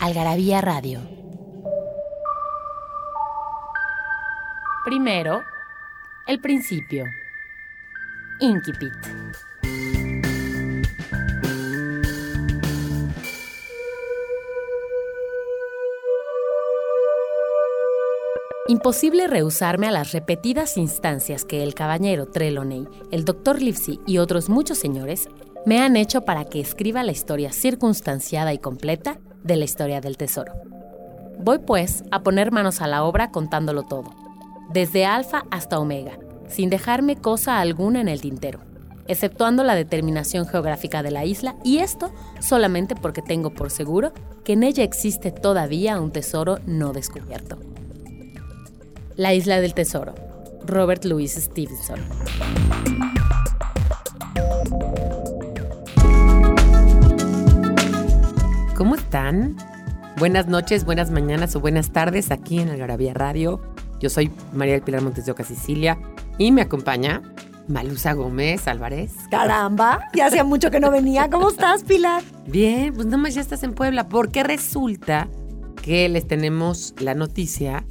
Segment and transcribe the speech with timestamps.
[0.00, 1.02] Algarabía Radio.
[4.86, 5.42] Primero,
[6.26, 7.04] el principio.
[8.40, 8.90] Inquipit.
[18.68, 24.48] Imposible rehusarme a las repetidas instancias que el caballero Trelawney, el doctor Livesey y otros
[24.48, 25.28] muchos señores
[25.66, 30.16] me han hecho para que escriba la historia circunstanciada y completa de la historia del
[30.16, 30.52] tesoro.
[31.38, 34.10] Voy pues a poner manos a la obra contándolo todo,
[34.72, 38.60] desde alfa hasta omega, sin dejarme cosa alguna en el tintero,
[39.06, 44.12] exceptuando la determinación geográfica de la isla, y esto solamente porque tengo por seguro
[44.44, 47.58] que en ella existe todavía un tesoro no descubierto.
[49.16, 50.14] La isla del tesoro.
[50.64, 52.00] Robert Louis Stevenson.
[58.80, 59.58] ¿Cómo están?
[60.16, 63.60] Buenas noches, buenas mañanas o buenas tardes aquí en Algarabía Radio.
[64.00, 65.98] Yo soy María del Pilar Montes de Oca, Sicilia,
[66.38, 67.20] y me acompaña
[67.68, 69.12] Malusa Gómez Álvarez.
[69.30, 71.28] Caramba, ya hacía mucho que no venía.
[71.28, 72.22] ¿Cómo estás, Pilar?
[72.46, 75.28] Bien, pues nomás ya estás en Puebla, porque resulta
[75.82, 77.84] que les tenemos la noticia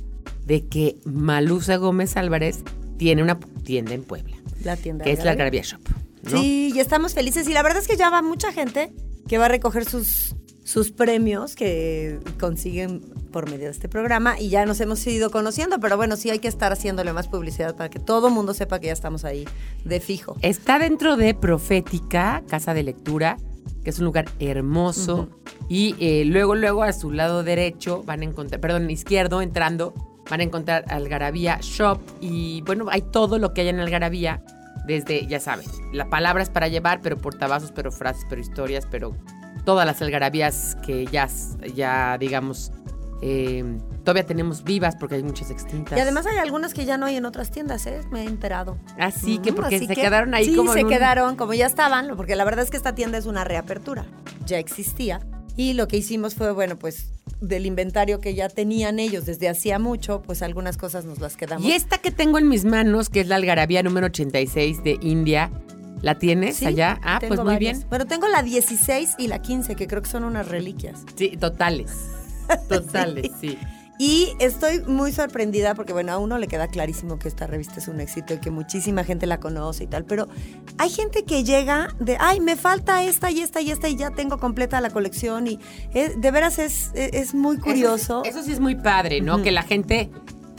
[0.48, 2.64] de que Malusa Gómez Álvarez
[2.98, 4.38] tiene una tienda en Puebla.
[4.64, 5.06] La tienda.
[5.06, 5.82] Que es la Algarabía Shop.
[6.24, 6.32] ¿no?
[6.32, 7.48] Sí, y estamos felices.
[7.48, 8.92] Y la verdad es que ya va mucha gente
[9.28, 10.36] que va a recoger sus,
[10.70, 15.80] sus premios que consiguen por medio de este programa y ya nos hemos ido conociendo,
[15.80, 18.78] pero bueno, sí hay que estar haciéndole más publicidad para que todo el mundo sepa
[18.78, 19.48] que ya estamos ahí
[19.84, 20.36] de fijo.
[20.44, 23.38] Está dentro de Profética, Casa de Lectura,
[23.84, 25.30] que es un lugar hermoso.
[25.70, 29.96] Y eh, luego, luego a su lado derecho van a encontrar, perdón, izquierdo, entrando,
[30.30, 32.00] van a encontrar Algarabía Shop.
[32.22, 34.44] Y bueno, hay todo lo que hay en Algarabía,
[34.86, 39.16] desde, ya saben, las palabras para llevar, pero portavasos, pero frases, pero historias, pero
[39.66, 41.28] todas las algarabías que ya,
[41.76, 42.72] ya digamos,
[43.22, 43.64] eh,
[44.04, 45.98] todavía tenemos vivas porque hay muchas extintas.
[45.98, 48.02] Y además hay algunas que ya no hay en otras tiendas, ¿eh?
[48.12, 48.78] Me he enterado.
[48.98, 51.54] Así que Ujú, porque así se que- quedaron ahí sí, como se un- quedaron como
[51.54, 54.06] ya estaban, porque la verdad es que esta tienda es una reapertura.
[54.46, 55.20] Ya existía.
[55.58, 59.80] Y lo que hicimos fue, bueno, pues del inventario que ya tenían ellos desde hacía
[59.80, 61.66] mucho, pues algunas cosas nos las quedamos.
[61.66, 65.52] Y esta que tengo en mis manos, que es la algarabía número 86 de India,
[66.02, 67.00] ¿la tienes Sí, allá?
[67.04, 67.78] Ah, tengo pues muy varias.
[67.80, 67.90] bien.
[67.90, 71.04] Bueno, tengo la 16 y la 15, que creo que son unas reliquias.
[71.16, 71.92] Sí, totales.
[72.68, 73.58] Totales, sí.
[74.02, 77.90] Y estoy muy sorprendida porque, bueno, a uno le queda clarísimo que esta revista es
[77.90, 80.30] un éxito y que muchísima gente la conoce y tal, pero
[80.78, 84.12] hay gente que llega de, ay, me falta esta y esta y esta y ya
[84.12, 85.60] tengo completa la colección y
[85.94, 88.22] es- de veras es, es, es muy curioso.
[88.22, 89.42] Eso, sí- eso sí es muy padre, ¿no?
[89.44, 90.10] Que la gente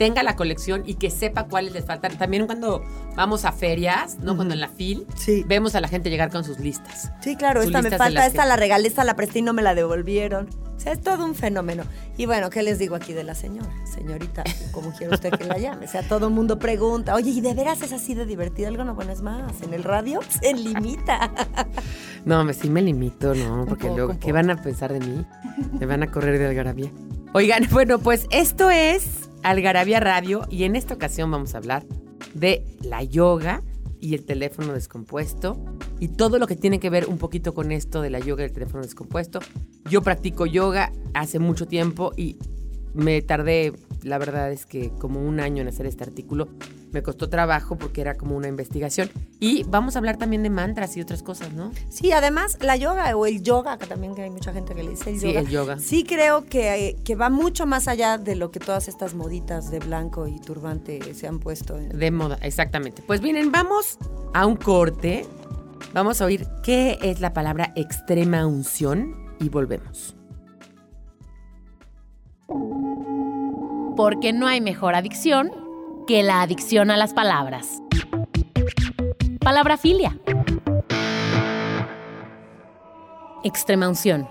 [0.01, 2.17] tenga la colección y que sepa cuáles les faltan.
[2.17, 2.83] También cuando
[3.15, 4.35] vamos a ferias, ¿no?
[4.35, 5.45] Cuando en la FIL, Sí.
[5.47, 7.11] vemos a la gente llegar con sus listas.
[7.21, 9.53] Sí, claro, sus esta me falta, esta que- la regalé, esta la presté y no
[9.53, 10.49] me la devolvieron.
[10.75, 11.83] O sea, es todo un fenómeno.
[12.17, 13.69] Y bueno, ¿qué les digo aquí de la señora?
[13.85, 15.85] Señorita, como quiera usted que la llame.
[15.85, 18.69] O sea, todo el mundo pregunta, oye, ¿y de veras es así de divertido?
[18.69, 21.29] Algo no, bueno, es más, en el radio se limita.
[22.25, 23.65] No, me, sí me limito, ¿no?
[23.65, 25.25] Porque poco, luego, ¿qué van a pensar de mí?
[25.79, 26.91] Me van a correr de Algarabía.
[27.33, 31.85] Oigan, bueno, pues esto es Algarabía Radio y en esta ocasión vamos a hablar
[32.35, 33.63] de la yoga
[33.99, 35.63] y el teléfono descompuesto
[35.99, 38.45] y todo lo que tiene que ver un poquito con esto de la yoga y
[38.45, 39.39] el teléfono descompuesto.
[39.89, 42.37] Yo practico yoga hace mucho tiempo y
[42.93, 46.47] me tardé, la verdad es que como un año en hacer este artículo.
[46.91, 49.09] Me costó trabajo porque era como una investigación.
[49.39, 51.71] Y vamos a hablar también de mantras y otras cosas, ¿no?
[51.89, 54.89] Sí, además, la yoga o el yoga, que también que hay mucha gente que le
[54.91, 55.39] dice el Sí, yoga.
[55.39, 55.79] el yoga.
[55.79, 59.79] Sí creo que, que va mucho más allá de lo que todas estas moditas de
[59.79, 61.77] blanco y turbante se han puesto.
[61.77, 63.01] en- De moda, exactamente.
[63.07, 63.97] Pues miren, vamos
[64.33, 65.25] a un corte.
[65.93, 70.15] Vamos a oír qué es la palabra extrema unción y volvemos.
[73.95, 75.51] Porque no hay mejor adicción
[76.11, 77.81] que la adicción a las palabras.
[79.39, 80.19] Palabrafilia.
[83.45, 84.27] Extrema unción.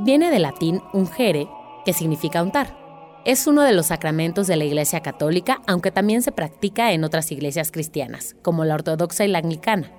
[0.00, 1.48] Viene del latín ungere,
[1.86, 2.76] que significa untar.
[3.24, 7.32] Es uno de los sacramentos de la Iglesia Católica, aunque también se practica en otras
[7.32, 9.90] iglesias cristianas, como la ortodoxa y la anglicana,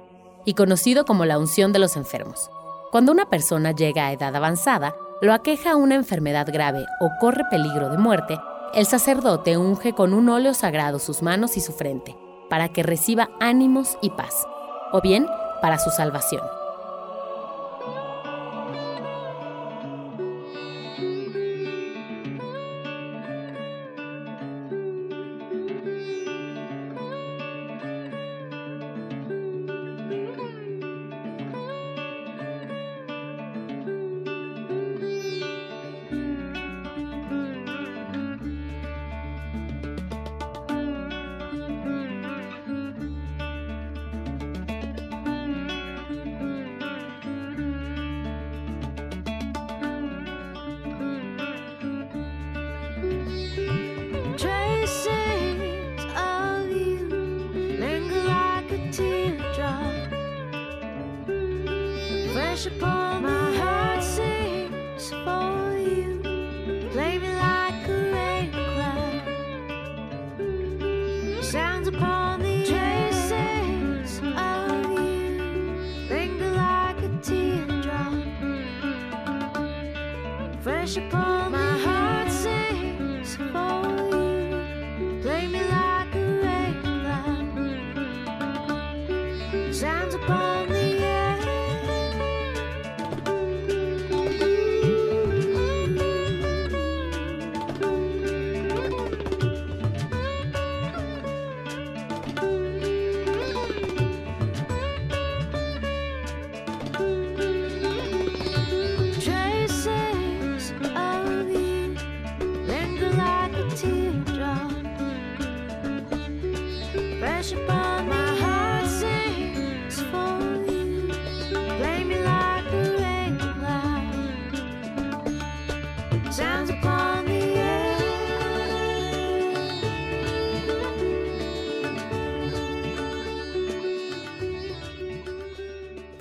[0.45, 2.51] y conocido como la unción de los enfermos.
[2.91, 4.93] Cuando una persona llega a edad avanzada,
[5.23, 8.37] lo aqueja una enfermedad grave o corre peligro de muerte,
[8.77, 12.15] el sacerdote unge con un óleo sagrado sus manos y su frente,
[12.47, 14.45] para que reciba ánimos y paz,
[14.91, 15.25] o bien
[15.63, 16.43] para su salvación.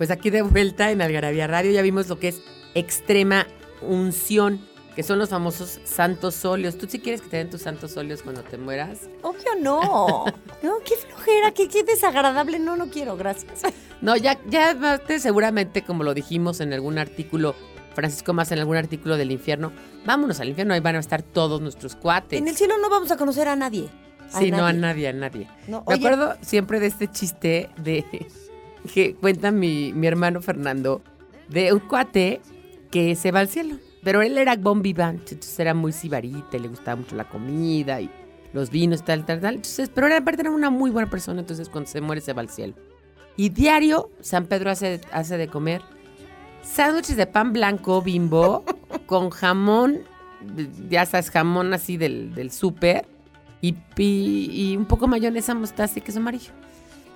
[0.07, 2.41] Pues aquí de vuelta en Algarabía Radio ya vimos lo que es
[2.75, 3.45] extrema
[3.83, 4.65] unción,
[4.95, 6.79] que son los famosos santos óleos.
[6.79, 9.09] ¿Tú sí quieres que te den tus santos óleos cuando te mueras?
[9.23, 10.27] Obvio no.
[10.63, 12.61] No, qué flojera, qué, qué desagradable.
[12.61, 13.63] No, no quiero, gracias.
[14.01, 14.77] No, ya, ya
[15.19, 17.57] seguramente, como lo dijimos en algún artículo,
[17.97, 19.73] Francisco más en algún artículo del infierno,
[20.05, 22.39] vámonos al infierno, ahí van a estar todos nuestros cuates.
[22.41, 23.89] En el cielo no vamos a conocer a nadie.
[24.33, 25.49] A Sí, no a nadie, a nadie.
[25.67, 26.07] No, Me oye.
[26.07, 28.05] acuerdo siempre de este chiste de
[28.87, 31.03] que cuenta mi, mi hermano Fernando
[31.49, 32.41] de un cuate
[32.91, 33.77] que se va al cielo.
[34.03, 38.01] Pero él era bon vivant, entonces era muy sibarita, y le gustaba mucho la comida
[38.01, 38.09] y
[38.53, 39.57] los vinos, tal, tal, tal.
[39.57, 42.43] Entonces, pero era, aparte era una muy buena persona, entonces cuando se muere se va
[42.43, 42.75] al cielo.
[43.37, 45.83] Y diario San Pedro hace, hace de comer
[46.63, 48.65] sándwiches de pan blanco bimbo
[49.07, 50.03] con jamón,
[50.89, 53.07] ya sabes, jamón así del, del súper
[53.61, 56.53] y, y un poco mayonesa, mostaza y queso amarillo.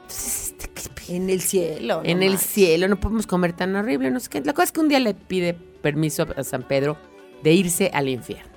[0.03, 0.70] Entonces, este, ¿qué
[1.09, 2.03] En el cielo.
[2.03, 2.51] no en el manches.
[2.51, 4.41] cielo no podemos comer tan horrible, no sé qué.
[4.41, 6.97] La cosa es que un día le pide permiso a San Pedro
[7.43, 8.51] de irse al infierno.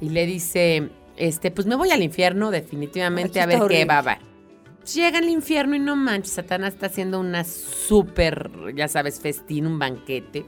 [0.00, 3.98] Y le dice, este, pues me voy al infierno definitivamente a ver qué va a
[3.98, 4.18] haber.
[4.94, 9.78] Llega al infierno y no manches, Satanás está haciendo una súper, ya sabes, festín, un
[9.78, 10.46] banquete.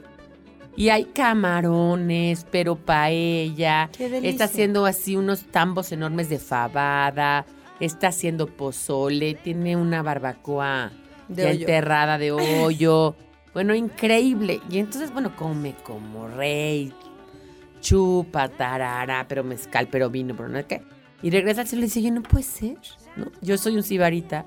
[0.77, 3.89] Y hay camarones, pero paella.
[3.97, 4.21] Qué.
[4.23, 7.45] Está haciendo así unos tambos enormes de fabada.
[7.81, 9.33] Está haciendo pozole.
[9.33, 10.91] Tiene una barbacoa
[11.29, 11.59] De ya hoyo.
[11.61, 12.31] enterrada de
[12.63, 13.15] hoyo.
[13.53, 14.59] bueno, increíble.
[14.69, 16.93] Y entonces, bueno, come como rey.
[17.81, 20.81] Chupa, tarara, pero mezcal, pero vino, pero no sé qué.
[21.21, 22.77] Y regresa al cielo y dice, yo no puede ser,
[23.15, 23.31] ¿no?
[23.41, 24.45] Yo soy un sibarita.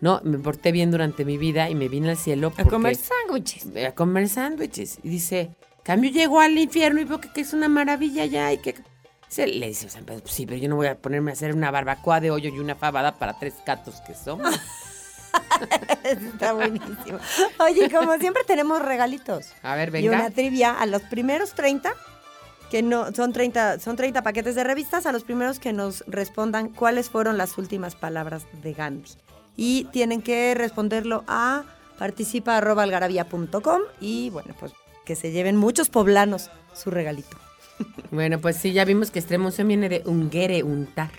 [0.00, 3.66] No, me porté bien durante mi vida y me vine al cielo A comer sándwiches.
[3.84, 4.98] a comer sándwiches.
[5.02, 5.50] Y dice,
[5.82, 8.76] cambio llego al infierno y veo que, que es una maravilla ya y que...
[9.28, 11.52] Se, le dice San Pedro, "Pues sí, pero yo no voy a ponerme a hacer
[11.54, 14.40] una barbacoa de hoyo y una fabada para tres gatos que son.
[16.04, 17.18] Está buenísimo.
[17.58, 19.46] Oye, como siempre tenemos regalitos.
[19.62, 20.30] A ver, Y una venga.
[20.30, 21.92] trivia a los primeros 30,
[22.70, 26.68] que no son 30, son 30 paquetes de revistas, a los primeros que nos respondan
[26.68, 29.12] cuáles fueron las últimas palabras de Gandhi.
[29.56, 31.64] Y tienen que responderlo a
[31.98, 34.72] participa.algarabía.com y bueno, pues
[35.04, 37.36] que se lleven muchos poblanos su regalito.
[38.10, 41.10] Bueno, pues sí, ya vimos que unción viene de ungere, untar,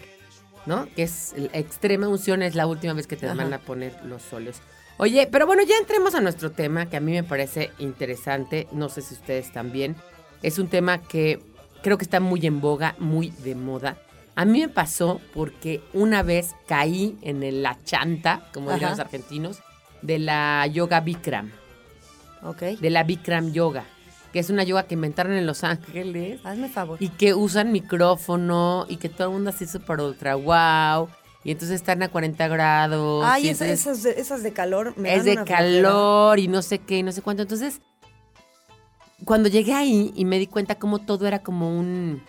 [0.66, 0.88] ¿no?
[0.96, 3.36] Que es extrema unción es la última vez que te Ajá.
[3.36, 4.58] van a poner los óleos.
[4.98, 8.90] Oye, pero bueno, ya entremos a nuestro tema, que a mí me parece interesante, no
[8.90, 9.96] sé si ustedes también.
[10.44, 11.40] Es un tema que
[11.84, 13.98] creo que está muy en boga, muy de moda.
[14.36, 19.00] A mí me pasó porque una vez caí en el- la chanta, como dirían los
[19.00, 19.60] argentinos,
[20.02, 21.52] de la yoga Bikram
[22.44, 22.62] ¿Ok?
[22.80, 23.84] de la Bikram Yoga.
[24.34, 26.98] Que es una yoga que inventaron en Los Ángeles Hazme favor.
[27.02, 31.10] y que usan micrófono y que todo el mundo así súper ultra wow.
[31.44, 33.24] Y entonces están a 40 grados.
[33.26, 35.58] Ay, y esa- entonces esas, de, esas de calor me es dan de una flojera.
[35.66, 37.44] calor y no sé qué y no sé cuánto.
[37.44, 37.80] Entonces,
[39.26, 42.22] cuando llegué ahí y me di cuenta cómo todo era como un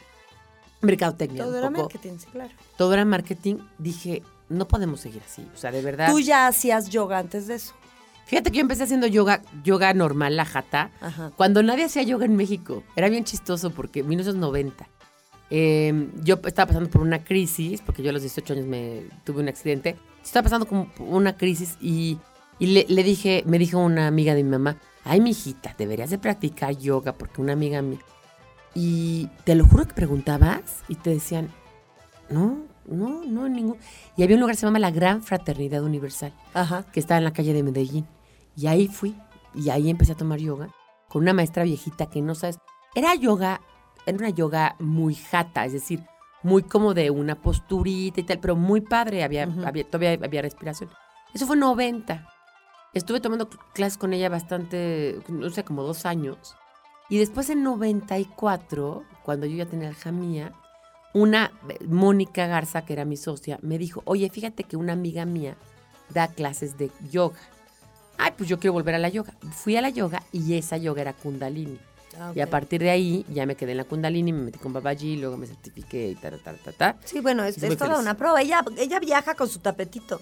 [0.80, 1.42] mercadotecnia.
[1.42, 2.50] Todo un era poco, marketing, sí, claro.
[2.76, 3.56] Todo era marketing.
[3.78, 5.46] Dije, no podemos seguir así.
[5.54, 6.10] O sea, de verdad.
[6.10, 7.74] Tú ya hacías yoga antes de eso.
[8.30, 11.32] Fíjate que yo empecé haciendo yoga, yoga normal, la jata, Ajá.
[11.36, 12.84] cuando nadie hacía yoga en México.
[12.94, 14.86] Era bien chistoso porque en 1990.
[15.50, 19.42] eh, yo estaba pasando por una crisis, porque yo a los 18 años me tuve
[19.42, 19.96] un accidente.
[20.22, 22.18] Estaba pasando como una crisis y,
[22.60, 26.18] y le, le dije, me dijo una amiga de mi mamá, ay, mijita, deberías de
[26.18, 27.98] practicar yoga porque una amiga mía.
[28.76, 31.48] Y te lo juro que preguntabas y te decían,
[32.28, 33.76] no, no, no, ningún.
[34.16, 36.84] Y había un lugar que se llama la Gran Fraternidad Universal Ajá.
[36.92, 38.06] que estaba en la calle de Medellín.
[38.56, 39.16] Y ahí fui,
[39.54, 40.68] y ahí empecé a tomar yoga
[41.08, 42.58] con una maestra viejita que no sabes.
[42.94, 43.60] Era yoga,
[44.06, 46.04] era una yoga muy jata, es decir,
[46.42, 50.90] muy como de una posturita y tal, pero muy padre, había, había- todavía había respiración.
[51.34, 52.26] Eso fue en 90.
[52.94, 56.56] Estuve tomando cl- clases con ella bastante, no sé, como dos años.
[57.08, 60.52] Y después en 94, cuando yo ya tenía hija mía,
[61.12, 65.24] una, eh, Mónica Garza, que era mi socia, me dijo, oye, fíjate que una amiga
[65.24, 65.56] mía
[66.08, 67.38] da clases de yoga.
[68.22, 69.32] Ay, pues yo quiero volver a la yoga.
[69.52, 71.78] Fui a la yoga y esa yoga era Kundalini.
[72.18, 74.72] Ah, Y a partir de ahí ya me quedé en la Kundalini, me metí con
[74.72, 76.96] Babaji, luego me certifiqué y ta, ta, ta, ta.
[77.04, 77.98] Sí, bueno, es, toda feliz.
[77.98, 78.42] una prueba.
[78.42, 80.20] Ella, ella viaja con su tapetito.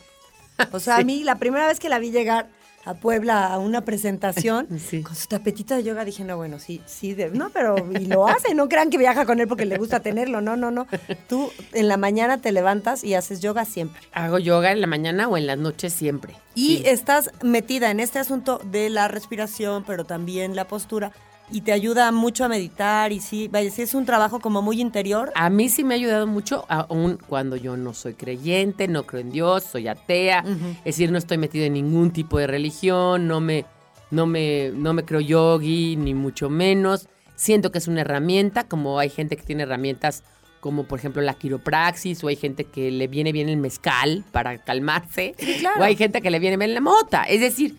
[0.73, 2.49] O sea, a mí la primera vez que la vi llegar
[2.89, 5.03] a Puebla a una presentación Sí.
[5.03, 8.27] con su tapetito de yoga, dije, no, bueno, sí, sí, de- no, pero y lo
[8.29, 10.87] hace, no crean que viaja con él porque le gusta tenerlo, no, no, no.
[11.29, 14.01] Tú en la mañana te levantas y haces yoga siempre.
[14.13, 16.35] Hago yoga en la mañana o en las noches siempre.
[16.55, 16.83] Y Sí.
[16.87, 21.13] estás metida en este asunto de la respiración, pero también la postura,
[21.51, 24.81] y te ayuda mucho a meditar, y sí, vaya, sí es un trabajo como muy
[24.81, 25.33] interior.
[25.35, 29.21] A mí sí me ha ayudado mucho, aún cuando yo no soy creyente, no creo
[29.21, 33.41] en Dios, soy atea, es decir, no estoy metido en ningún tipo de religión, no
[33.41, 33.65] me,
[34.11, 37.09] no me, no me creo yogi, ni mucho menos.
[37.37, 40.25] Siento que es una herramienta, como hay gente que tiene herramientas
[40.61, 44.59] como por ejemplo la quiropraxis, o hay gente que le viene bien el mezcal para
[44.59, 45.81] calmarse, claro.
[45.81, 47.25] o hay gente que le viene bien la mota.
[47.25, 47.77] Es decir,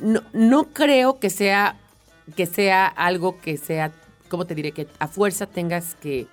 [0.00, 1.76] no, no creo que sea,
[2.36, 3.92] que sea algo que sea,
[4.28, 4.72] ¿cómo te diré?
[4.72, 6.26] Que a fuerza tengas que,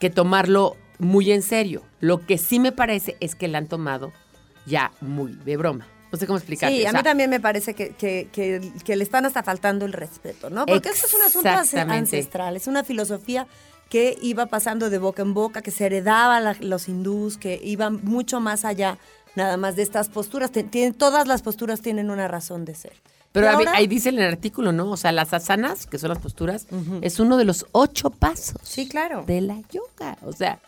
[0.00, 1.82] que tomarlo muy en serio.
[2.00, 4.12] Lo que sí me parece es que la han tomado
[4.66, 5.86] ya muy de broma.
[6.12, 6.76] No sé cómo explicarte.
[6.76, 9.42] Sí, o a sea, mí también me parece que, que- que- que le están hasta
[9.42, 10.64] faltando el respeto, ¿no?
[10.64, 11.48] Porque esto es un asunto
[11.92, 13.46] ancestral, es una filosofía
[13.90, 18.00] que iba pasando de boca en boca, que se heredaba la- los hindús, que iban
[18.04, 18.98] mucho más allá
[19.34, 20.52] nada más de estas posturas.
[20.52, 22.92] Tienen- todas las posturas tienen una razón de ser.
[23.34, 24.90] Pero ahora- ahí dice en el artículo, ¿no?
[24.90, 26.66] O sea, las asanas, que son las posturas,
[27.02, 29.24] es uno de los ocho pasos Sí, claro.
[29.26, 30.16] de la yoga.
[30.24, 30.60] O sea,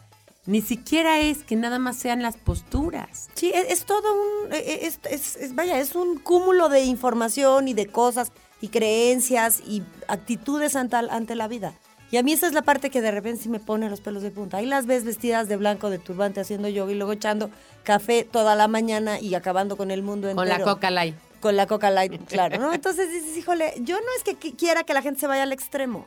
[0.46, 3.28] ni siquiera es que nada más sean las posturas.
[3.34, 7.68] Sí, es, es todo un, eh, es, es- es- vaya, es un cúmulo de información
[7.68, 11.72] y de cosas y creencias y actitudes ante, ante la vida.
[12.10, 14.22] Y a mí esa es la parte que de repente sí me pone los pelos
[14.22, 14.58] de punta.
[14.58, 17.50] Ahí las ves vestidas de blanco, de turbante, haciendo yoga y luego echando
[17.82, 20.48] café toda la mañana y acabando con el mundo entero.
[20.48, 21.16] Con la coca light.
[21.40, 22.72] Con la coca light, claro, ¿no?
[22.72, 25.52] Entonces dices, híjole, yo no es que qui- quiera que la gente se vaya al
[25.52, 26.06] extremo,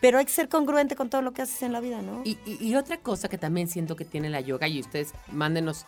[0.00, 2.22] pero hay que ser congruente con todo lo que haces en la vida, ¿no?
[2.24, 5.86] Y, otra cosa que también siento que tiene la yoga, y ustedes mándenos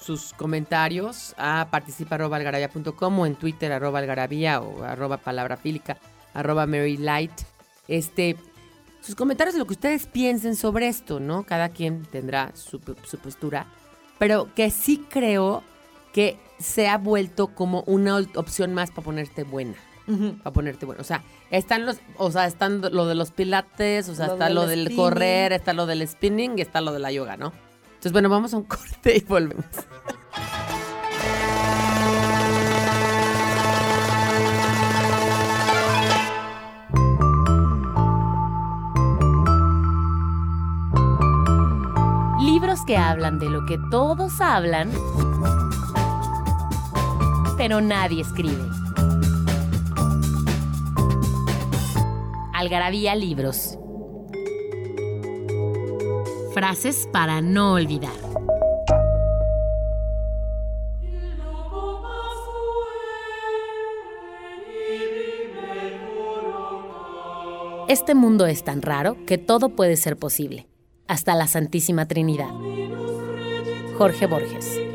[0.00, 4.00] sus comentarios a participa.algarabía.com o en Twitter arroba
[4.60, 5.98] o arroba palabra fílica,
[6.34, 7.32] arroba Mary Light.
[7.88, 8.36] Este,
[9.00, 11.44] sus comentarios de lo que ustedes piensen sobre esto, ¿no?
[11.44, 13.66] Cada quien tendrá su, su postura,
[14.18, 15.62] pero que sí creo
[16.12, 19.74] que se ha vuelto como una opción más para ponerte buena
[20.42, 21.02] para ponerte bueno.
[21.02, 24.46] O sea, están los, o sea, están lo de los pilates, o sea, Lo está
[24.46, 24.96] del lo del spinning.
[24.96, 27.52] correr, está lo del spinning y está lo de la yoga, ¿no?
[27.88, 29.66] Entonces, bueno, vamos a un corte y volvemos.
[42.40, 44.90] Libros que hablan de lo que todos hablan,
[47.58, 48.64] pero nadie escribe.
[52.54, 53.76] Algarabía Libros.
[56.54, 58.12] Frases para no olvidar.
[67.88, 70.68] Este mundo es tan raro que todo puede ser posible,
[71.06, 72.50] hasta la Santísima Trinidad.
[73.96, 74.87] Jorge Borges.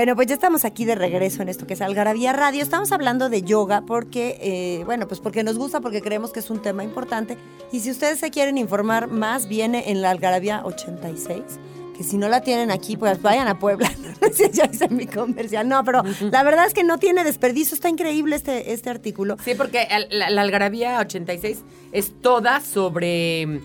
[0.00, 2.62] Bueno, pues ya estamos aquí de regreso en esto que es Algarabía Radio.
[2.62, 6.48] Estamos hablando de yoga porque, eh, bueno, pues porque nos gusta, porque creemos que es
[6.48, 7.36] un tema importante.
[7.70, 11.42] Y si ustedes se quieren informar más, viene en la Algarabía 86.
[11.94, 13.92] Que si no la tienen aquí, pues vayan a Puebla.
[14.54, 15.68] Ya hice mi comercial.
[15.68, 17.74] No, pero la verdad es que no tiene desperdicio.
[17.74, 19.36] Está increíble este, este artículo.
[19.44, 21.58] Sí, porque la, la Algarabía 86
[21.92, 23.60] es toda sobre,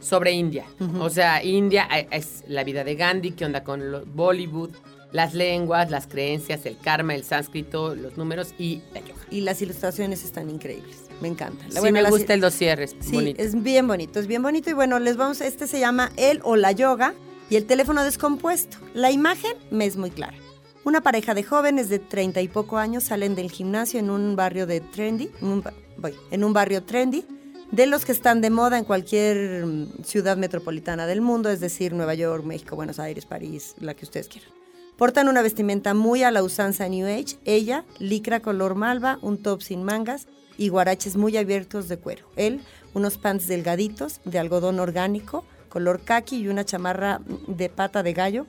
[0.00, 0.64] sobre India.
[0.98, 3.82] O sea, India eh, es la vida de Gandhi, qué onda con
[4.14, 4.70] Bollywood,
[5.12, 9.20] las lenguas, las creencias, el karma, el sánscrito, los números y la yoga.
[9.30, 10.96] Y las ilustraciones están increíbles.
[11.20, 11.64] Me encanta.
[11.68, 13.42] Sí, Bueno, me las- gusta el dossier, es Sí, bonito.
[13.42, 14.70] es bien bonito, es bien bonito.
[14.70, 17.14] Y bueno, les vamos, este se llama El o la yoga
[17.50, 18.78] y el teléfono descompuesto.
[18.94, 20.36] La imagen me es muy clara.
[20.84, 24.66] Una pareja de jóvenes de treinta y poco años salen del gimnasio en un barrio
[24.66, 25.64] de trendy, en un,
[25.98, 27.24] voy, en un barrio trendy,
[27.70, 31.92] de los que están de moda en cualquier mm, ciudad metropolitana del mundo, es decir,
[31.92, 34.50] Nueva York, México, Buenos Aires, París, la que ustedes quieran.
[35.00, 39.62] Portan una vestimenta muy a la usanza New Age, ella, licra color malva, un top
[39.62, 40.26] sin mangas
[40.58, 42.26] y guaraches muy abiertos de cuero.
[42.36, 42.60] Él,
[42.92, 48.46] unos pants delgaditos de algodón orgánico, color kaki y una chamarra de pata de gallo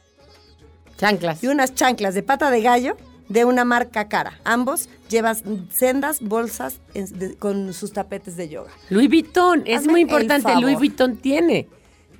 [0.97, 1.41] Chanclas.
[1.41, 2.97] y unas chanclas de pata de gallo
[3.29, 4.37] de una marca cara.
[4.43, 8.71] Ambos llevan sendas bolsas en- de- con sus tapetes de yoga.
[8.89, 10.53] Louis Vuitton, es Hazme muy importante.
[10.59, 11.69] Louis Vuitton tiene,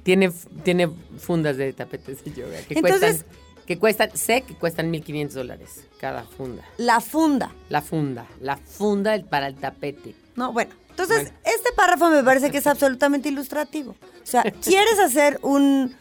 [0.04, 0.32] tiene,
[0.64, 3.41] tiene fundas de tapetes de yoga que Entonces- cuestan,
[3.74, 6.62] que cuestan, sé que cuestan 1.500 dólares cada funda.
[6.78, 7.52] La funda.
[7.70, 10.14] La funda, la funda para el tapete.
[10.36, 10.72] No, bueno.
[10.90, 11.38] Entonces, Bueno.
[11.46, 13.92] este párrafo me parece que es absolutamente ilustrativo.
[13.92, 15.96] O sea, ¿quieres hacer un,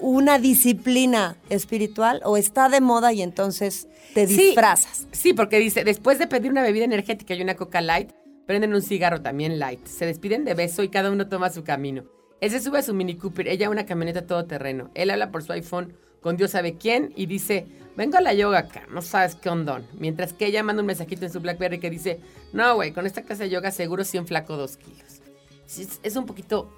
[0.00, 4.36] una disciplina espiritual o está de moda y entonces te Sí.
[4.36, 5.06] disfrazas?
[5.12, 8.10] Sí, porque dice, después de pedir una bebida energética y una coca light,
[8.46, 9.86] prenden un cigarro también light.
[9.86, 12.02] Se despiden de beso y cada uno toma su camino.
[12.40, 14.90] Él se sube a su Mini Cooper, ella a una camioneta todoterreno.
[14.94, 18.60] Él habla por su iPhone con Dios sabe quién y dice, vengo a la yoga
[18.60, 19.86] acá, no sabes qué ondón.
[19.98, 22.20] Mientras que ella manda un mensajito en su Blackberry que dice,
[22.52, 25.20] no, güey, con esta clase de yoga seguro sí flaco dos kilos.
[25.66, 26.70] Es, es un poquito,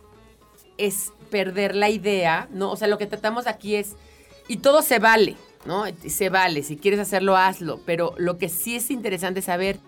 [0.79, 2.71] es perder la idea, ¿no?
[2.73, 3.95] O sea, lo que tratamos aquí es,
[4.49, 5.85] y todo se vale, ¿no?
[6.09, 9.79] Se vale, si quieres hacerlo, hazlo, pero lo que sí es interesante saber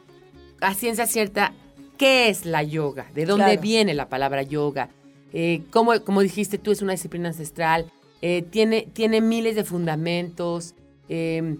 [0.61, 1.53] a ciencia cierta
[1.99, 3.61] qué es la yoga, de dónde Claro.
[3.61, 4.90] viene la palabra yoga,
[5.33, 7.90] eh, cómo, como dijiste tú, es una disciplina ancestral,
[8.22, 10.74] eh, tiene, tiene miles de fundamentos
[11.09, 11.57] eh,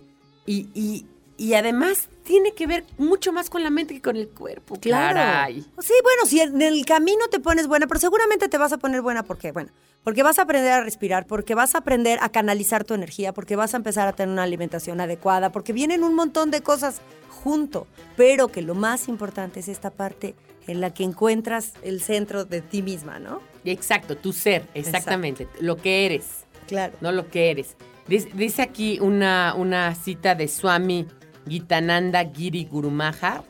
[0.47, 1.07] y, y-
[1.39, 4.79] y además tiene que ver mucho más con la mente que con el cuerpo.
[4.81, 5.61] Caray.
[5.81, 9.03] Sí, bueno, si en el camino te pones buena, pero seguramente te vas a poner
[9.03, 9.71] buena porque, bueno,
[10.03, 13.55] porque vas a aprender a respirar, porque vas a aprender a canalizar tu energía, porque
[13.55, 17.87] vas a empezar a tener una alimentación adecuada, porque vienen un montón de cosas junto,
[18.17, 20.35] pero que lo más importante es esta parte
[20.67, 23.43] en la que encuentras el centro de ti misma, ¿no?
[23.65, 26.46] Exacto, tu ser, exactamente, lo que eres.
[26.67, 26.95] Claro.
[27.01, 27.77] no lo que eres.
[28.09, 31.07] Dice, dice aquí una, una cita de Swami
[31.49, 33.43] Gitananda Giri Guru Maharaj.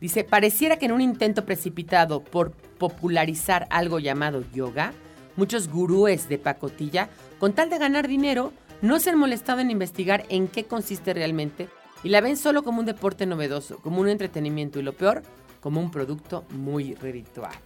[0.00, 4.92] Dice, pareciera que en un intento precipitado por popularizar algo llamado yoga,
[5.36, 10.24] muchos gurúes de pacotilla, con tal de ganar dinero, no se han molestado en investigar
[10.28, 11.68] en qué consiste realmente
[12.04, 15.22] y la ven solo como un deporte novedoso, como un entretenimiento y lo peor,
[15.60, 17.58] como un producto muy redituable.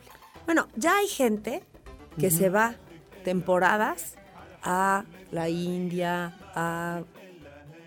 [0.47, 1.63] Bueno, ya hay gente
[2.19, 2.75] que se va
[3.25, 4.17] temporadas
[4.63, 7.03] a la India, a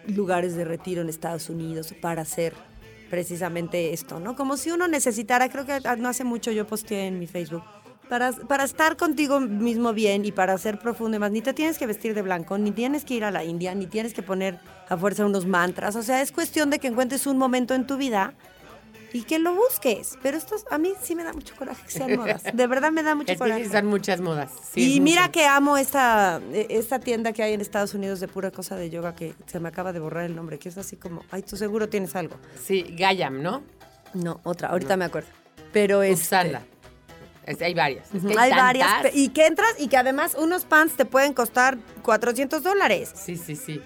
[0.07, 2.53] lugares de retiro en Estados Unidos para hacer
[3.09, 4.35] precisamente esto, ¿no?
[4.35, 7.63] Como si uno necesitara, creo que no hace mucho yo posteé en mi Facebook,
[8.09, 11.77] para, para estar contigo mismo bien y para ser profundo y más, ni te tienes
[11.77, 14.59] que vestir de blanco, ni tienes que ir a la India, ni tienes que poner
[14.89, 17.97] a fuerza unos mantras, o sea, es cuestión de que encuentres un momento en tu
[17.97, 18.33] vida
[19.15, 20.17] y que lo busques.
[20.21, 22.43] Pero esto a mí sí me da mucho coraje que sean modas.
[22.53, 23.65] De verdad me da mucho Es que coraje.
[23.65, 24.51] sí son muchas modas.
[24.73, 25.31] sí, y mira mucho.
[25.31, 28.89] que amo esta, eh, esta tienda que hay en Estados Unidos de pura cosa de
[28.89, 31.55] yoga que se me acaba de borrar el nombre, que es así como, ay, tú
[31.55, 32.35] seguro tienes algo.
[32.61, 33.63] Sí, Gayam, ¿no?
[34.13, 35.29] No, otra, ahorita me acuerdo.
[35.71, 36.21] Pero es...
[36.21, 36.61] Usarla.
[37.45, 38.13] Es- hay varias.
[38.13, 38.89] Es que hay varias.
[39.13, 43.55] Y que entras y que además unos pants te pueden costar 400 dólares, Sí, sí,
[43.55, 43.81] sí.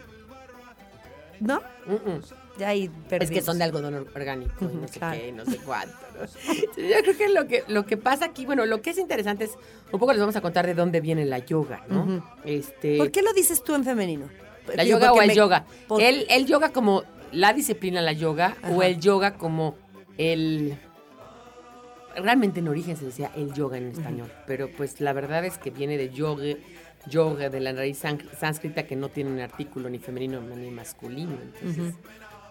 [1.40, 1.62] ¿no?
[1.86, 2.22] Mm, mm.
[2.60, 5.18] Ya ahí Es que son de algodón or- orgánico, y no sé Claro.
[5.20, 5.96] qué, no sé cuánto.
[6.78, 9.52] Yo creo que lo, que lo que pasa aquí, bueno, lo que es interesante es,
[9.92, 12.22] un poco les vamos a contar de dónde viene la yoga, ¿no?
[12.44, 14.28] Este, ¿Por qué lo dices tú en femenino?
[14.76, 15.66] ¿La Digo, yoga o el me- yoga?
[15.88, 19.76] por- El, el yoga como la disciplina, la yoga, o el yoga como
[20.18, 20.78] el...
[22.16, 25.70] Realmente en origen se decía el yoga en español, pero pues la verdad es que
[25.70, 26.44] viene de yoga,
[27.08, 31.38] yoga, de la raíz sán- sánscrita que no tiene un artículo ni femenino ni masculino,
[31.42, 31.94] entonces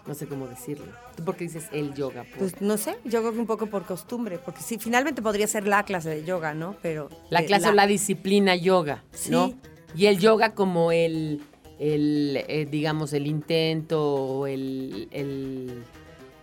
[0.07, 0.85] no sé cómo decirlo.
[1.15, 2.23] ¿Tú por qué dices el yoga?
[2.23, 5.47] Por- Pues no sé, yo creo que un poco por costumbre, porque sí, finalmente podría
[5.47, 6.75] ser la clase de yoga, ¿no?
[6.81, 9.47] Pero la eh, clase o la disciplina yoga, ¿no?
[9.49, 9.55] Sí.
[9.95, 11.41] Y el yoga como el,
[11.79, 15.83] el, eh, digamos, el intento o el, el,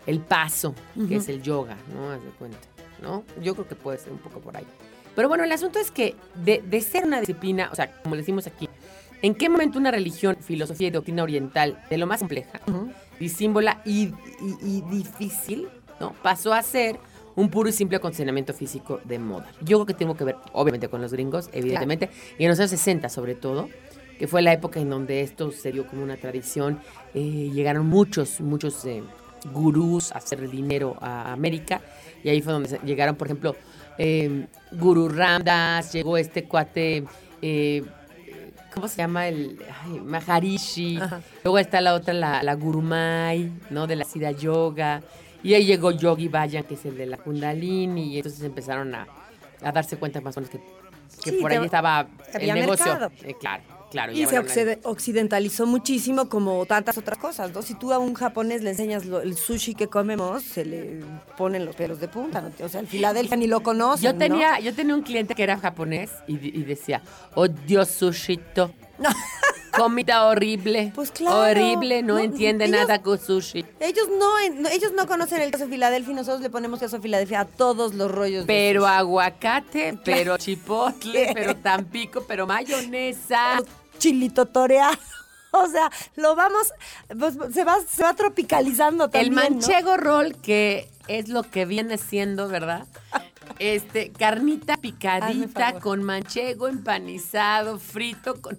[0.06, 0.74] el paso,
[1.08, 2.10] que es el yoga, ¿no?
[2.10, 2.58] Haz de cuenta,
[3.02, 3.24] ¿no?
[3.42, 4.66] Yo creo que puede ser un poco por ahí.
[5.14, 8.46] Pero bueno, el asunto es que de, de ser una disciplina, o sea, como decimos
[8.46, 8.68] aquí,
[9.22, 12.60] ¿en qué momento una religión, filosofía y doctrina oriental, de lo más compleja,
[13.18, 14.12] disímbola y, y-
[14.62, 15.68] y difícil,
[16.00, 16.12] ¿no?
[16.22, 16.98] Pasó a ser
[17.34, 19.50] un puro y simple acondicionamiento físico de moda.
[19.60, 22.70] Yo creo que tengo que ver, obviamente, con los gringos, evidentemente, y en los años
[22.70, 23.68] 60 sobre todo,
[24.18, 26.80] que fue la época en donde esto se dio como una tradición.
[27.14, 29.02] eh, llegaron muchos, muchos eh,
[29.52, 31.80] gurús a hacer dinero a América,
[32.24, 33.54] y ahí fue donde llegaron, por ejemplo,
[33.98, 37.04] eh, Guru Ramdas, llegó este cuate...
[37.42, 37.82] eh,
[38.76, 40.98] ¿Cómo se llama el ay, Maharishi?
[40.98, 41.22] Ajá.
[41.44, 43.86] Luego está la otra, la, la Gurumai, ¿no?
[43.86, 45.00] De la Siddha Yoga.
[45.42, 48.12] Y ahí llegó Yogi Vayan, que es el de la Kundalini.
[48.12, 49.06] Y entonces empezaron a,
[49.62, 50.58] a darse cuenta más o menos que,
[51.24, 53.10] que Sí, por ahí estaba el negocio.
[53.22, 53.62] Eh, claro,
[53.96, 54.12] claro.
[54.12, 57.62] Y se occidentalizó muchísimo como tantas otras cosas, ¿no?
[57.62, 61.00] Si tú a un japonés le enseñas lo- el sushi que comemos, se le
[61.38, 62.50] ponen los pelos de punta, ¿no?
[62.64, 65.56] O sea, el Filadelfia ni lo conoce, Yo tenía, yo tenía un cliente que era
[65.58, 67.02] japonés y, decía,
[67.34, 68.70] oh Dios, sushito.
[69.76, 70.90] Comida horrible.
[70.94, 71.38] Pues claro.
[71.50, 73.62] Horrible, no, No, entiende ellos- nada con sushi.
[73.78, 77.40] Ellos no, no- ellos no conocen el queso Filadelfia y nosotros le ponemos queso Filadelfia
[77.40, 78.46] a todos los rollos.
[78.46, 83.58] de Pero aguacate, pero chipotle, pero tampico, pero mayonesa.
[83.98, 84.96] Chilito toreado.
[85.52, 86.74] O sea, lo vamos,
[87.18, 89.40] pues, se va, se va tropicalizando El también, ¿no?
[89.40, 92.86] manchego roll, que es lo que viene siendo, ¿verdad?
[93.58, 98.58] Este, carnita picadita con manchego empanizado, frito con.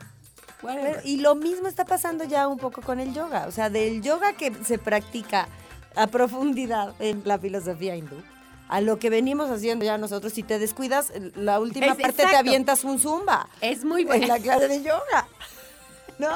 [0.62, 3.46] Pero- y lo mismo está pasando ya un poco con el yoga.
[3.48, 5.50] O sea, del yoga que se practica
[5.96, 8.16] a profundidad en la filosofía hindú,
[8.70, 12.36] a lo que venimos haciendo ya nosotros, si te descuidas, la última Es- parte te
[12.36, 14.28] avientas un zumba Es muy en bueno.
[14.28, 15.28] la clase de yoga.
[16.20, 16.30] ¿No?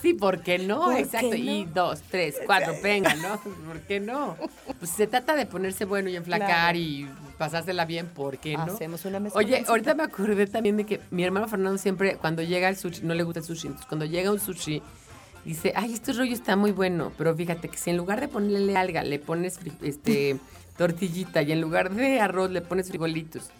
[0.00, 0.82] Sí, ¿por qué no?
[0.86, 1.28] ¿Por qué Exacto.
[1.28, 1.34] no?
[1.36, 3.38] Y dos, tres, cuatro, venga, ¿no?
[3.40, 4.36] ¿Por qué no?
[4.80, 6.78] Pues se trata de ponerse bueno y enflacar Claro.
[6.78, 8.64] y pasársela bien, ¿por qué no?
[8.64, 9.38] Hacemos una mesa.
[9.38, 13.02] Oye, ahorita me acordé también de que mi hermano Fernando siempre, cuando llega el sushi,
[13.02, 14.82] no le gusta el sushi, entonces cuando llega un sushi,
[15.44, 18.76] dice, ay, este rollo está muy bueno, pero fíjate que si en lugar de ponerle
[18.76, 20.36] alga, le pones este
[20.76, 23.50] tortillita y en lugar de arroz le pones frijolitos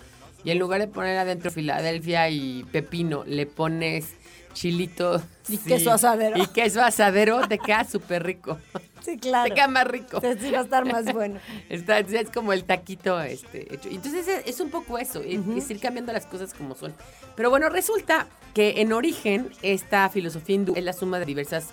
[0.45, 4.15] y en lugar de poner adentro Filadelfia y pepino, le pones
[4.53, 6.37] chilito Y queso asadero.
[6.37, 8.59] Y queso asadero, te queda súper rico.
[9.03, 9.49] Sí, claro.
[9.49, 10.21] Te queda más rico.
[10.21, 11.41] Sí, sí, va a estar más bueno.
[11.69, 13.89] Está, es como el taquito este, hecho.
[13.89, 16.95] Entonces es, es un poco eso, es, es ir cambiando las cosas como son.
[17.35, 21.71] Pero bueno, resulta que en origen esta filosofía hindú es la suma de diversas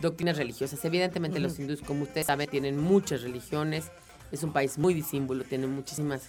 [0.00, 0.84] doctrinas religiosas.
[0.84, 3.90] Evidentemente los hindús, como ustedes saben, tienen muchas religiones.
[4.30, 6.28] Es un país muy disímbolo, tiene muchísimas,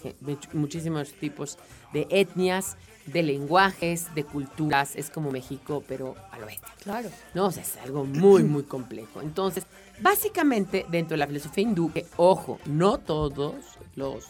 [0.54, 1.58] muchísimos tipos
[1.94, 4.96] de etnias, de lenguajes, de culturas.
[4.96, 6.68] Es como México, pero al oeste.
[6.84, 7.10] Claro.
[7.34, 7.48] ¿no?
[7.48, 9.22] O sea, es algo muy, muy complejo.
[9.22, 9.66] Entonces,
[10.00, 13.56] básicamente, dentro de la filosofía hindú, que, ojo, no todos
[13.96, 14.26] los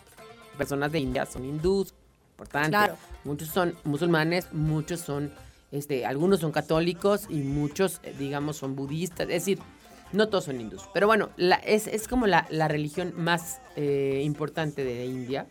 [0.58, 1.94] personas de India son hindús,
[2.32, 2.70] importante.
[2.70, 2.98] Claro.
[3.24, 5.32] Muchos son musulmanes, muchos son,
[5.72, 9.22] este, algunos son católicos y muchos, eh, digamos, son budistas.
[9.22, 9.60] Es decir,
[10.12, 10.84] no todos son hindús.
[10.94, 11.30] Pero bueno,
[11.66, 15.48] es, es como la, la religión más eh, importante de India.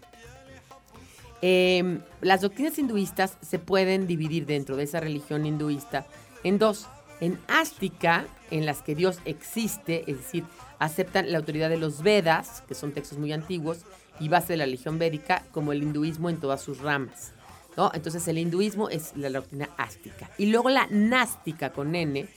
[1.40, 6.06] Eh, las doctrinas hinduistas se pueden dividir dentro de esa religión hinduista
[6.44, 6.86] en dos.
[7.20, 10.44] En ástica, en las que Dios existe, es decir,
[10.78, 13.78] aceptan la autoridad de los Vedas, que son textos muy antiguos,
[14.20, 17.32] y base de la religión védica, como el hinduismo en todas sus ramas.
[17.76, 17.90] ¿no?
[17.94, 20.30] Entonces el hinduismo es la doctrina ástica.
[20.38, 22.28] Y luego la nástica con N,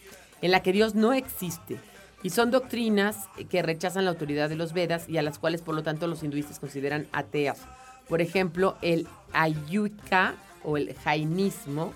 [0.42, 1.78] en la que Dios no existe.
[2.24, 5.76] Y son doctrinas que rechazan la autoridad de los Vedas y a las cuales, por
[5.76, 7.60] lo tanto, los hinduistas consideran ateas.
[8.08, 11.94] Por ejemplo, el Ayuka o el Jainismo,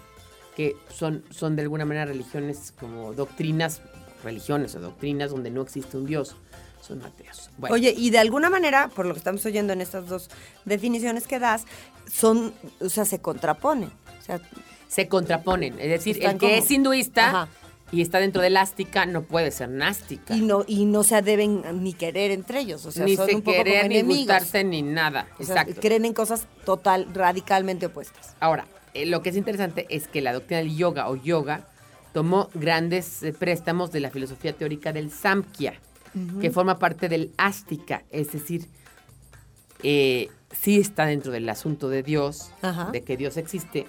[0.55, 3.81] que son, son de alguna manera religiones como doctrinas,
[4.23, 6.35] religiones o doctrinas donde no existe un Dios,
[6.81, 7.49] son ateos.
[7.57, 10.29] Bueno, Oye, y de alguna manera, por lo que estamos oyendo en estas dos
[10.65, 11.65] definiciones que das,
[12.11, 13.89] son, o sea, se contraponen.
[14.19, 14.39] O sea,
[14.87, 15.79] se contraponen.
[15.79, 17.47] Es decir, el que como- es hinduista Ajá.
[17.95, 20.35] Y está dentro del ástica no puede ser nástica.
[20.35, 22.85] y no, y no se deben ni querer entre ellos.
[22.85, 25.29] O sea, ni son se un poco querer, como ni gustarse, ni nada.
[25.39, 25.79] O sea, Exacto.
[25.79, 28.35] creen en cosas total, radicalmente opuestas.
[28.41, 31.67] Ahora, eh, lo que es interesante es que la doctrina del yoga o yoga
[32.11, 35.75] tomó grandes eh, préstamos de la filosofía teórica del Samkhya,
[36.41, 38.67] que forma parte del ástica, es decir,
[39.83, 42.89] eh, sí está dentro del asunto de Dios, Ajá.
[42.91, 43.85] de que Dios existe,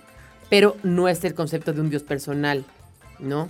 [0.50, 2.64] pero no es el concepto de un Dios personal,
[3.18, 3.48] ¿no?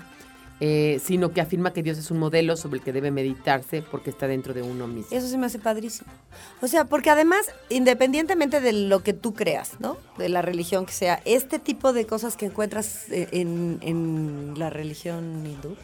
[0.61, 4.11] Eh, sino que afirma que Dios es un modelo sobre el que debe meditarse porque
[4.11, 5.17] está dentro de uno mismo.
[5.17, 6.11] Eso sí me hace padrísimo.
[6.63, 9.99] O sea, porque además, independientemente de lo que tú creas, ¿no?
[10.17, 14.71] De la religión que sea, este tipo de cosas que encuentras eh, en, en la
[14.71, 15.77] religión hindú,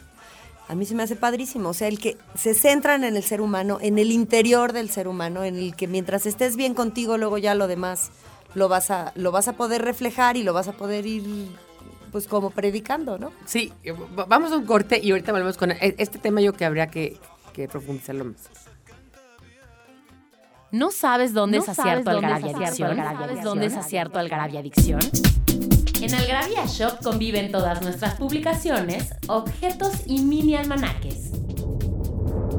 [0.67, 1.69] a mí se me hace padrísimo.
[1.69, 5.07] O sea, el que se centran en el ser humano, en el interior del ser
[5.07, 8.11] humano, en el que mientras estés bien contigo, luego ya lo demás
[8.55, 11.23] lo vas a, lo vas a poder reflejar y lo vas a poder ir,
[12.13, 13.31] pues, como predicando, ¿no?
[13.45, 13.73] Sí,
[14.17, 16.87] va- vamos a un corte y ahorita volvemos con e- este tema yo que habría
[16.87, 17.17] que,
[17.51, 18.49] que profundizarlo más.
[20.71, 22.89] ¿No sabes dónde ¿No es acierto dónde es Algarabia Adicción?
[22.91, 24.99] Algarabia ¿Sabes dónde es acierto Algarabia Adicción?
[26.01, 31.31] En Algarabia Shop conviven todas nuestras publicaciones, objetos y mini almanaques.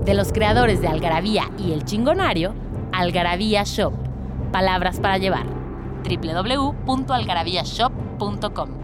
[0.04, 2.54] De los creadores de Algarabía y El Chingonario,
[2.92, 3.92] Algarabía Shop.
[4.52, 5.46] Palabras para llevar.
[6.04, 8.83] www.algarabíashop.com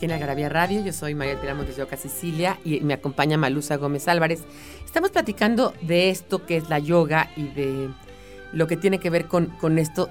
[0.00, 0.82] Aquí en Algarabía Radio.
[0.82, 4.40] Yo soy María Tiramos de Yoga Sicilia y me acompaña Malusa Gómez Álvarez.
[4.82, 7.90] Estamos platicando de esto que es la yoga y de
[8.54, 10.08] lo que tiene que ver con, con esto,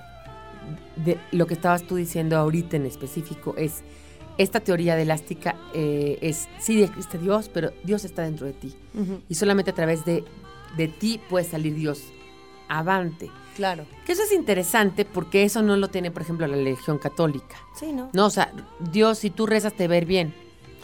[0.96, 3.82] de lo que estabas tú diciendo ahorita en específico, es
[4.38, 8.76] esta teoría de elástica, eh, es, sí existe Dios, pero Dios está dentro de ti.
[9.28, 10.24] Y solamente a través de,
[10.78, 12.04] de ti puede salir Dios
[12.68, 13.32] avante.
[13.60, 13.86] Claro.
[14.06, 17.58] Que eso es interesante porque eso no lo tiene, por ejemplo, la religión católica.
[17.78, 18.10] Sí, ¿no?
[18.14, 20.34] No, o sea, Dios, si tú rezas, te ver bien.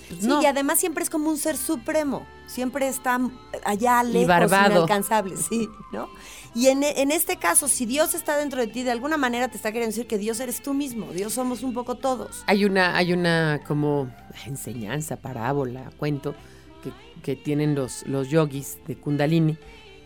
[0.10, 0.42] Pues Sí, no.
[0.42, 2.26] y además siempre es como un ser supremo.
[2.48, 3.18] Siempre está
[3.64, 6.10] allá lejos, inalcanzable, sí, ¿no?
[6.54, 9.56] Y en, en este caso, si Dios está dentro de ti, de alguna manera te
[9.56, 11.14] está queriendo decir que Dios eres tú mismo.
[11.14, 12.44] Dios somos un poco todos.
[12.48, 14.14] Hay una, hay una como
[14.46, 16.36] enseñanza, parábola, cuento
[16.84, 16.92] que,
[17.24, 19.58] que tienen los, los yogis de Kundalini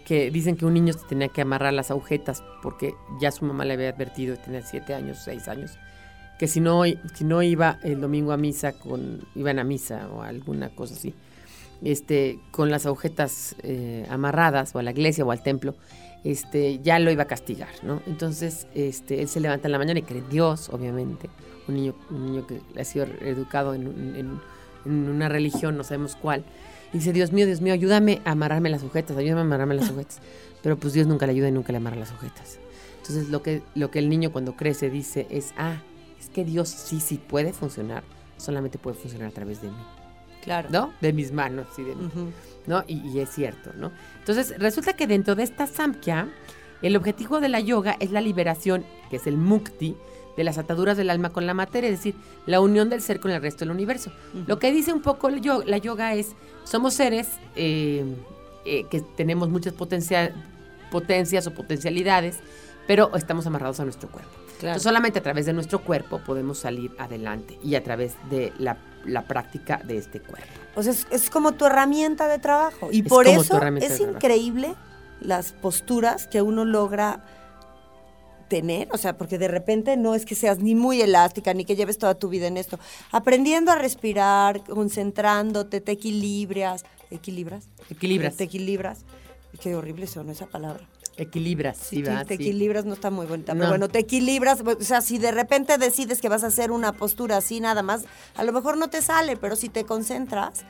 [0.09, 3.63] que dicen que un niño se tenía que amarrar las agujetas porque ya su mamá
[3.63, 5.77] le había advertido, tenía siete años, seis años,
[6.39, 6.81] que si no,
[7.13, 11.13] si no iba el domingo a misa, con, iban a misa o alguna cosa así,
[11.83, 15.75] este, con las agujetas eh, amarradas o a la iglesia o al templo,
[16.23, 18.01] este, ya lo iba a castigar, ¿no?
[18.07, 21.29] Entonces, este, él se levanta en la mañana y cree en Dios, obviamente,
[21.67, 24.41] un niño, un niño que ha sido educado en, en-
[24.85, 26.43] en una religión, no sabemos cuál,
[26.93, 29.87] y dice, Dios mío, Dios mío, ayúdame a amarrarme las sujetas, ayúdame a amarrarme las
[29.89, 30.19] sujetas.
[30.61, 32.59] Pero pues Dios nunca le ayuda y nunca le amarra las sujetas.
[32.97, 35.81] Entonces lo que, lo que el niño cuando crece dice es, ah,
[36.19, 38.03] es que Dios sí, sí puede funcionar,
[38.37, 39.77] solamente puede funcionar a través de mí,
[40.43, 40.69] Claro.
[40.71, 40.93] ¿no?
[41.01, 42.09] De mis manos y de mí.
[42.67, 42.83] ¿no?
[42.87, 43.91] Y, y es cierto, ¿no?
[44.19, 46.27] Entonces, resulta que dentro de esta Samkhya,
[46.81, 49.95] el objetivo de la yoga es la liberación, que es el mukti,
[50.39, 53.29] de las ataduras del alma con la materia, es decir, la unión del ser con
[53.31, 54.09] el resto del universo.
[54.47, 56.27] Lo que dice un poco el yo- la yoga es,
[56.63, 58.05] somos seres eh,
[58.63, 60.33] eh, que tenemos muchas potencia-
[60.91, 62.37] potencias o potencialidades,
[62.87, 64.31] pero estamos amarrados a nuestro cuerpo.
[64.61, 68.77] Entonces, solamente a través de nuestro cuerpo podemos salir adelante y a través de la,
[69.05, 70.47] la práctica de este cuerpo.
[70.75, 72.87] O sea, es, es como tu herramienta de trabajo.
[72.93, 74.73] Y Es por eso es increíble
[75.19, 77.19] las posturas que uno logra
[78.49, 81.75] tener, o sea, porque de repente no es que seas ni muy elástica, ni que
[81.77, 82.77] lleves toda tu vida en esto.
[83.11, 86.83] Aprendiendo a respirar, concentrándote, te equilibras.
[87.11, 87.67] ¿Equilibras?
[87.89, 88.35] Equilibras.
[88.35, 88.99] Te equilibras.
[89.61, 90.85] Qué horrible sonó esa palabra.
[91.17, 92.43] Equilibras, sí, Sí, va, te sí.
[92.43, 93.69] equilibras no está muy bonita, pero No.
[93.71, 97.35] bueno, te equilibras, o sea, si de repente decides que vas a hacer una postura
[97.37, 98.03] así nada más,
[98.35, 100.61] a lo mejor no te sale, pero si te concentras,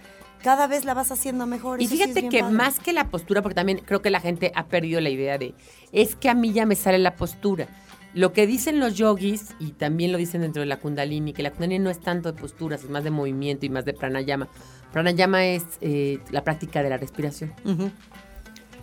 [0.43, 1.81] cada vez la vas haciendo mejor.
[1.81, 2.55] Y Eso sí es fíjate bien que padre.
[2.55, 5.53] más que la postura, porque también creo que la gente ha perdido la idea de,
[5.91, 7.67] es que a mí ya me sale la postura.
[8.15, 11.51] Lo que dicen los yogis, y también lo dicen dentro de la kundalini, que la
[11.51, 14.47] kundalini no es tanto de posturas, es más de movimiento y más de pranayama.
[14.91, 17.91] Pranayama es eh, la práctica de la respiración Ujú.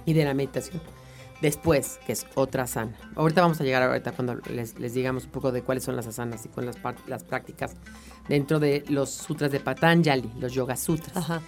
[0.04, 0.80] y de la meditación.
[1.42, 2.96] Después, que es otra asana.
[3.14, 6.06] Ahorita vamos a llegar ahorita cuando les, les digamos un poco de cuáles son las
[6.06, 7.74] asanas y con las, las prácticas
[8.28, 11.16] dentro de los sutras de Patanjali, los yoga sutras.
[11.16, 11.40] Ajá.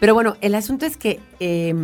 [0.00, 1.74] Pero bueno, el asunto es que eh,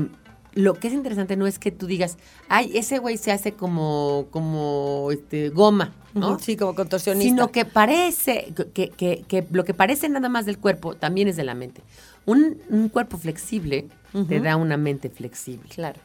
[0.54, 4.26] lo que es interesante no es que tú digas, ay, ese güey se hace como,
[4.30, 6.38] como este, goma, ¿no?
[6.38, 7.28] Sí, como contorsionista.
[7.30, 11.36] Sino que parece, que, que- que lo que parece nada más del cuerpo también es
[11.36, 11.80] de la mente.
[12.26, 13.88] Un, un cuerpo flexible
[14.28, 15.70] te da una mente flexible.
[15.70, 15.98] Claro.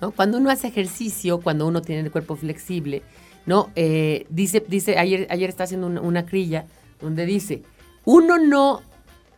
[0.00, 0.10] ¿no?
[0.10, 3.02] Cuando uno hace ejercicio, cuando uno tiene el cuerpo flexible,
[3.46, 3.70] ¿no?
[3.76, 6.66] Eh, dice, dice, ayer, ayer está haciendo una, una crilla
[7.00, 7.62] donde dice,
[8.04, 8.82] uno no,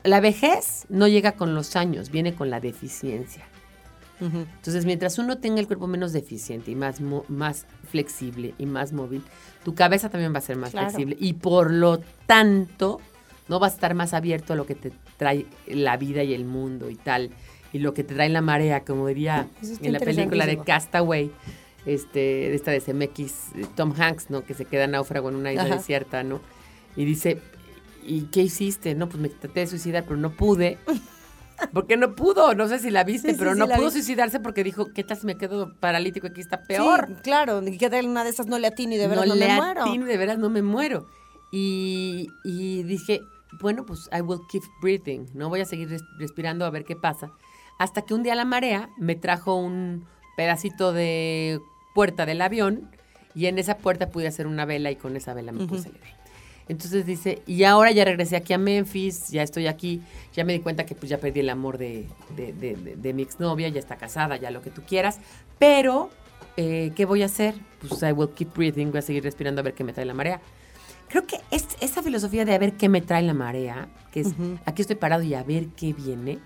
[0.03, 3.44] la vejez no llega con los años, viene con la deficiencia.
[4.20, 8.92] Entonces, mientras uno tenga el cuerpo menos deficiente y más, mo- más flexible y más
[8.92, 9.22] móvil,
[9.64, 10.87] tu cabeza también va a ser más Claro.
[10.88, 13.00] flexible y por lo tanto
[13.48, 16.46] no va a estar más abierto a lo que te trae la vida y el
[16.46, 17.31] mundo y tal,
[17.72, 19.46] y lo que te trae la marea, como diría
[19.83, 20.57] en la película de.
[20.59, 21.31] Castaway,
[21.85, 23.20] este, esta de CMX,
[23.57, 24.42] eh, Tom Hanks, ¿no?
[24.44, 25.77] Que se queda náufrago en una isla Ajá.
[25.77, 26.40] desierta, ¿no?
[26.96, 27.42] Y dice,
[28.07, 28.95] ¿y qué hiciste?
[28.95, 30.79] No, pues me traté de suicidar, pero no pude.
[31.73, 33.90] Porque no pudo, no sé si la viste, Sí, pero sí, no pudo vi.
[33.93, 37.09] suicidarse porque dijo, ¿qué tal si me quedo paralítico aquí está peor?
[37.23, 39.47] Claro, y que tal una de esas no le atino y de verdad no, le
[39.49, 39.83] me muero.
[39.85, 41.07] atino, de veras no me muero.
[41.53, 43.21] Y, y dije,
[43.61, 46.97] bueno, pues I will keep breathing, no voy a seguir res- respirando a ver qué
[46.97, 47.31] pasa.
[47.79, 50.05] Hasta que un día la marea me trajo un
[50.37, 51.61] pedacito de
[51.95, 52.90] puerta del avión
[53.37, 55.93] y en esa puerta pude hacer una vela y con esa vela me puse a
[55.93, 56.13] leer.
[56.68, 60.00] Entonces dice, y ahora ya regresé aquí a Memphis, ya estoy aquí,
[60.35, 63.12] ya me di cuenta que pues ya perdí el amor de, de, de- de- de
[63.12, 65.18] mi exnovia, ya está casada, ya lo que tú quieras,
[65.59, 66.11] pero
[66.57, 67.55] eh, ¿qué voy a hacer?
[67.87, 70.14] Pues I will keep breathing, voy a seguir respirando a ver qué me trae la
[70.14, 70.41] marea.
[71.09, 74.28] Creo que es, esa filosofía de a ver qué me trae la marea, que es
[74.64, 76.39] aquí estoy parado y a ver qué viene,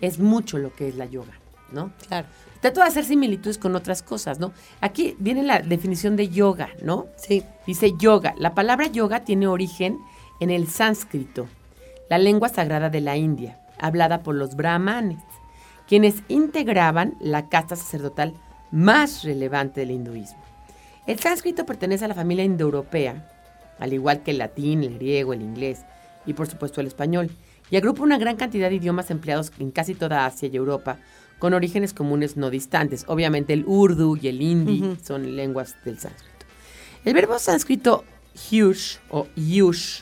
[0.00, 1.32] es mucho lo que es la yoga,
[1.72, 1.92] ¿no?
[2.08, 2.26] Claro.
[2.60, 4.52] Trato de hacer similitudes con otras cosas, ¿no?
[4.80, 7.06] Aquí viene la definición de yoga, ¿no?
[7.16, 7.44] Sí.
[7.66, 8.34] Dice yoga.
[8.38, 9.98] La palabra yoga tiene origen
[10.40, 11.46] en el sánscrito,
[12.08, 15.22] la lengua sagrada de la India, hablada por los brahmanes,
[15.86, 18.34] quienes integraban la casta sacerdotal
[18.70, 20.42] más relevante del hinduismo.
[21.06, 23.30] El sánscrito pertenece a la familia indoeuropea,
[23.78, 25.84] al igual que el latín, el griego, el inglés
[26.26, 27.30] y por supuesto el español,
[27.70, 30.98] y agrupa una gran cantidad de idiomas empleados en casi toda Asia y Europa,
[31.38, 33.04] con orígenes comunes no distantes.
[33.08, 36.46] Obviamente el urdu y el hindi son lenguas del sánscrito.
[37.04, 38.04] El verbo sánscrito
[38.50, 40.00] yush o yush,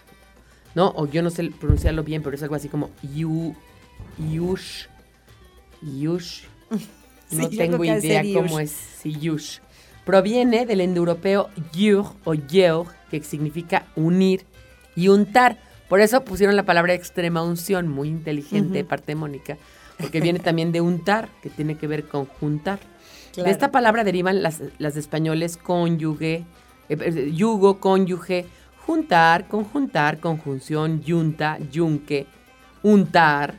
[0.74, 0.92] ¿no?
[0.96, 3.54] O yo no sé pronunciarlo bien, pero es algo así como yu,
[4.30, 4.86] yush,
[5.82, 6.42] yush.
[7.30, 8.64] No Sí, tengo idea cómo yush.
[8.64, 9.58] es si yush.
[10.04, 14.44] Proviene del indoeuropeo yur o yeur, que significa unir
[14.96, 15.56] y untar.
[15.88, 19.56] Por eso pusieron la palabra extrema unción, muy inteligente, de parte de Mónica,
[20.02, 22.80] porque viene también de untar, que tiene que ver con juntar.
[23.32, 23.46] Claro.
[23.46, 26.44] De esta palabra derivan las, las españoles cónyuge,
[26.90, 28.44] eh, eh, yugo, cónyuge,
[28.86, 32.26] juntar, conjuntar, conjunción, yunta, yunque,
[32.82, 33.54] untar.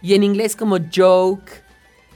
[0.00, 1.50] Y en inglés como joke,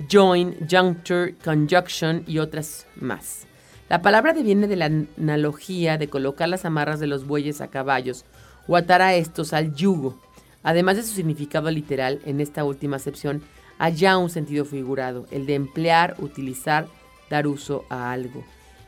[0.09, 3.47] join, juncture, conjunction y otras más.
[3.91, 8.25] La palabra deviene de la analogía de colocar las amarras de los bueyes a caballos
[8.67, 10.19] o atar a estos al yugo.
[10.63, 13.43] Además de su significado literal, en esta última acepción,
[13.79, 16.89] haya un sentido figurado, el de emplear, utilizar,
[17.31, 18.45] dar uso a algo.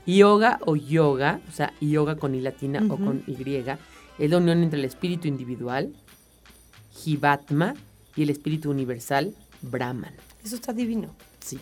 [0.07, 3.37] Yoga o yoga, o sea, yoga con i latina o con y,
[4.19, 5.93] es la unión entre el espíritu individual,
[6.93, 7.75] jivatma,
[8.15, 10.15] y el espíritu universal, brahman.
[10.43, 11.11] Eso está divino.
[11.41, 11.61] Sí.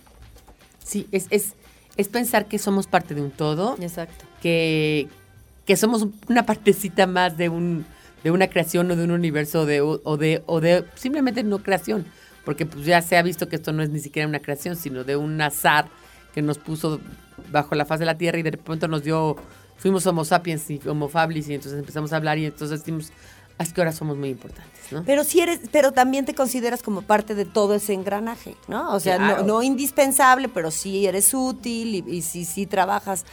[0.83, 1.55] Sí, es, es,
[1.97, 4.25] es pensar que somos parte de un todo, Exacto.
[4.41, 5.09] que,
[5.67, 7.85] que somos una partecita más de un
[8.23, 12.07] de una creación o de un universo de, o de o de simplemente no creación,
[12.45, 15.05] porque pues ya se ha visto que esto no es ni siquiera una creación, sino
[15.05, 15.87] de un azar
[16.35, 17.01] que nos puso
[17.51, 19.37] bajo la faz de la tierra y de pronto nos dio
[19.77, 23.11] fuimos homo sapiens y homo fabilis y entonces empezamos a hablar y entonces decimos,
[23.57, 25.05] Así que ahora somos muy importantes, ¿no?
[25.05, 28.93] Pero si eres, pero también te consideras como parte de todo ese engranaje, ¿no?
[28.93, 29.43] O sea, Claro.
[29.43, 33.25] no, no indispensable, pero sí eres útil y, y si sí trabajas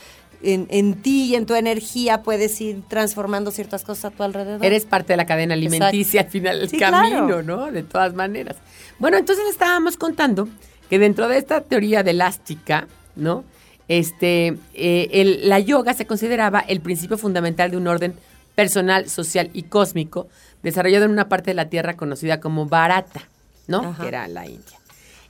[0.44, 4.66] en, en ti y en tu energía, puedes ir transformando ciertas cosas a tu alrededor.
[4.66, 7.44] Eres parte de la cadena alimenticia al final del Sí, camino, claro.
[7.44, 7.72] ¿no?
[7.72, 8.56] De todas maneras.
[9.00, 10.48] Bueno, entonces estábamos contando
[10.90, 13.44] que dentro de esta teoría de elástica, ¿no?
[13.88, 18.14] Este, eh, el- la yoga se consideraba el principio fundamental de un orden
[18.56, 20.28] personal, social y cósmico
[20.64, 23.28] desarrollado en una parte de la Tierra conocida como Bharata,
[23.68, 23.80] ¿no?
[23.80, 24.02] Ajá.
[24.04, 24.78] Que era la India.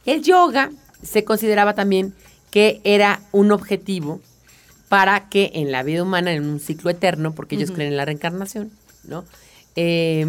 [0.05, 0.71] El yoga
[1.03, 2.13] se consideraba también
[2.51, 4.19] que era un objetivo
[4.91, 8.03] para que en la vida humana, en un ciclo eterno, porque ellos creen en la
[8.03, 8.71] reencarnación,
[9.05, 9.23] ¿no?
[9.77, 10.25] Eh,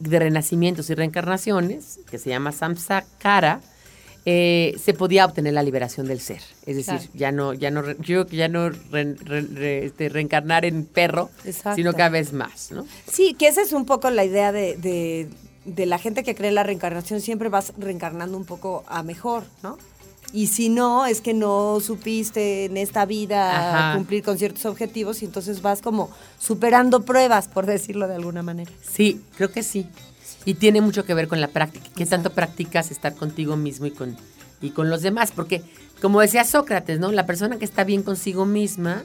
[0.00, 3.60] de renacimientos y reencarnaciones, que se llama samsakara,
[4.24, 6.40] eh, se podía obtener la liberación del ser.
[6.64, 7.10] Es decir, Claro.
[7.12, 11.76] ya no, ya no, yo ya no re- re- re- este, reencarnar en perro, Exacto.
[11.76, 12.86] sino cada vez más, ¿no?
[13.10, 15.28] Sí, que esa es un poco la idea de, de-
[15.66, 19.44] de la gente que cree en la reencarnación, siempre vas reencarnando un poco a mejor,
[19.62, 19.76] ¿no?
[20.32, 23.96] Y si no, es que no supiste en esta vida Ajá.
[23.96, 28.70] cumplir con ciertos objetivos y entonces vas como superando pruebas, por decirlo de alguna manera.
[28.82, 29.86] Sí, creo que sí.
[30.44, 31.86] Y tiene mucho que ver con la práctica.
[31.96, 34.16] ¿Qué tanto practicas estar contigo mismo y con,
[34.60, 35.32] y con los demás?
[35.34, 35.62] Porque,
[36.02, 37.10] como decía Sócrates, ¿no?
[37.10, 39.04] La persona que está bien consigo misma,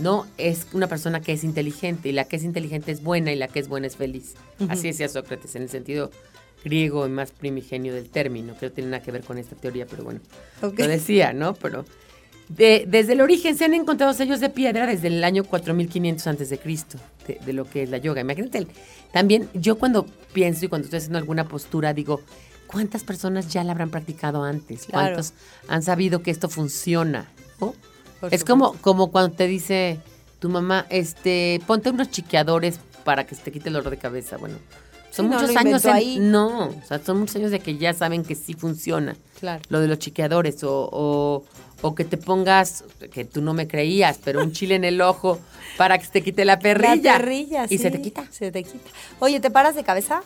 [0.00, 0.26] ¿no?
[0.36, 2.08] Es una persona que es inteligente.
[2.08, 4.34] Y la que es inteligente es buena y la que es buena es feliz.
[4.68, 6.10] Así decía Sócrates, en el sentido
[6.64, 9.86] griego y más primigenio del término, que no tiene nada que ver con esta teoría,
[9.86, 10.20] pero bueno,
[10.62, 11.54] lo decía, ¿no?
[11.54, 11.84] Pero
[12.48, 16.50] de- desde el origen se han encontrado sellos de piedra desde el año 4500 antes
[16.50, 16.98] de Cristo,
[17.46, 18.20] de, lo que es la yoga.
[18.20, 18.66] Imagínate,
[19.12, 22.20] también yo cuando pienso y cuando estoy haciendo alguna postura digo,
[22.66, 24.86] ¿cuántas personas ya la habrán practicado antes?
[24.86, 25.14] Claro.
[25.14, 25.32] ¿Cuántos
[25.68, 27.30] han sabido que esto funciona?
[28.30, 29.98] Es como, como cuando te dice
[30.40, 34.36] tu mamá, este, ponte unos chiqueadores para que se te quite el dolor de cabeza.
[34.36, 34.56] Bueno,
[35.10, 36.18] son Sí, muchos años en- ahí.
[36.20, 39.62] no, o sea, son muchos años de que ya saben que sí funciona Claro.
[39.68, 41.44] lo de los chiqueadores o, o,
[41.82, 45.38] o que te pongas, que tú no me creías, pero un chile en el ojo
[45.76, 47.12] para que se te quite la perrilla.
[47.12, 48.24] La perrilla, Y se te quita.
[48.30, 48.90] Se te quita.
[49.18, 50.22] Oye, ¿te paras de cabeza?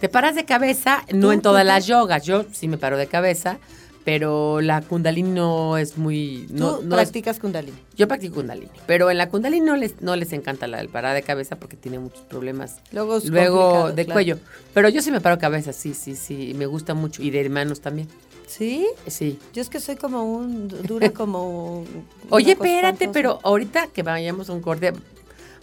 [0.00, 2.24] Te paras de cabeza, no en todas las yogas.
[2.24, 3.58] Yo sí me paro de cabeza,
[4.04, 6.46] pero la kundalini no es muy...
[6.50, 7.76] No, Tú no es- practicas kundalini.
[7.96, 11.14] yo practico kundalini, pero en la kundalini no les, no les encanta la del parada
[11.14, 14.14] de cabeza porque tiene muchos problemas Luego es luego de claro.
[14.16, 14.38] cuello.
[14.74, 17.22] Pero yo sí me paro cabeza, sí, sí, sí, me gusta mucho.
[17.22, 18.08] Y de manos también,
[18.46, 18.86] ¿Sí?
[19.06, 19.38] sí.
[19.54, 20.68] Yo es que soy como un...
[20.68, 21.84] Dura como...
[22.30, 24.92] Oye, espérate, pero ahorita que vayamos a un corte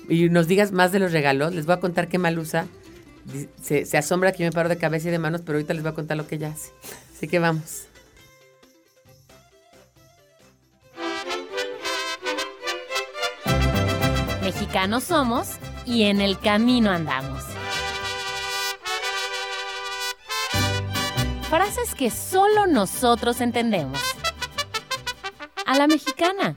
[0.10, 2.66] y nos digas más de los regalos, les voy a contar qué Malusa
[3.62, 5.84] se, se asombra que yo me paro de cabeza y de manos, pero ahorita les
[5.84, 6.72] voy a contar lo que ella hace.
[7.16, 7.84] Así que vamos.
[14.72, 15.50] Mexicanos somos
[15.86, 17.44] y en el camino andamos.
[21.50, 24.00] Frases que solo nosotros entendemos.
[25.66, 26.56] A la mexicana.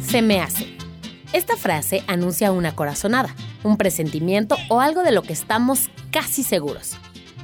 [0.00, 0.76] Se me hace.
[1.32, 3.34] Esta frase anuncia una corazonada,
[3.64, 6.92] un presentimiento o algo de lo que estamos casi seguros,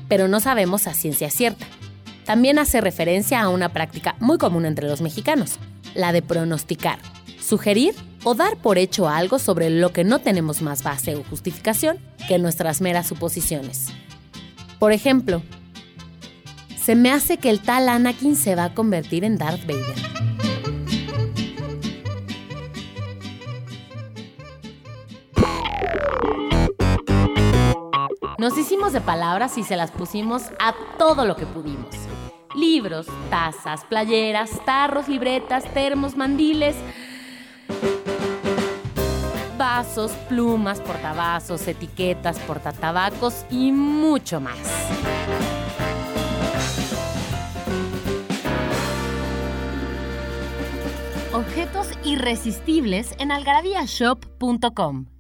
[0.07, 1.66] pero no sabemos a ciencia cierta.
[2.24, 5.59] También hace referencia a una práctica muy común entre los mexicanos,
[5.97, 6.99] la de pronosticar,
[7.40, 7.94] sugerir
[8.24, 12.38] o dar por hecho algo sobre lo que no tenemos más base o justificación que
[12.38, 13.88] nuestras meras suposiciones.
[14.78, 15.42] Por ejemplo,
[16.76, 19.97] se me hace que el tal Anakin se va a convertir en Darth Vader.
[28.38, 31.97] Nos hicimos de palabras y se las pusimos a todo lo que pudimos.
[32.57, 36.74] Libros, tazas, playeras, tarros, libretas, termos, mandiles,
[39.59, 44.57] vasos, plumas, portavasos, etiquetas, portatabacos y mucho más.
[51.34, 55.15] Objetos irresistibles en algarabíashop.com.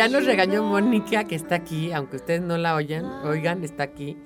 [0.00, 4.16] Ya nos regañó Mónica, que está aquí, aunque ustedes no la oigan, oigan, está aquí.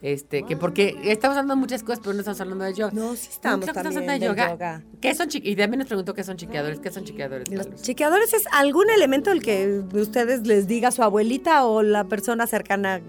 [0.00, 2.92] Este, que porque estamos hablando de muchas cosas, pero no estamos hablando de yoga.
[2.92, 4.84] No, sí estamos también hablando del yoga.
[5.00, 6.78] ¿Qué son Y también nos preguntó qué son chiqueadores.
[6.78, 7.50] ¿Qué son chiqueadores?
[7.50, 13.00] Los es algún elemento el que ustedes les diga su abuelita o la persona cercana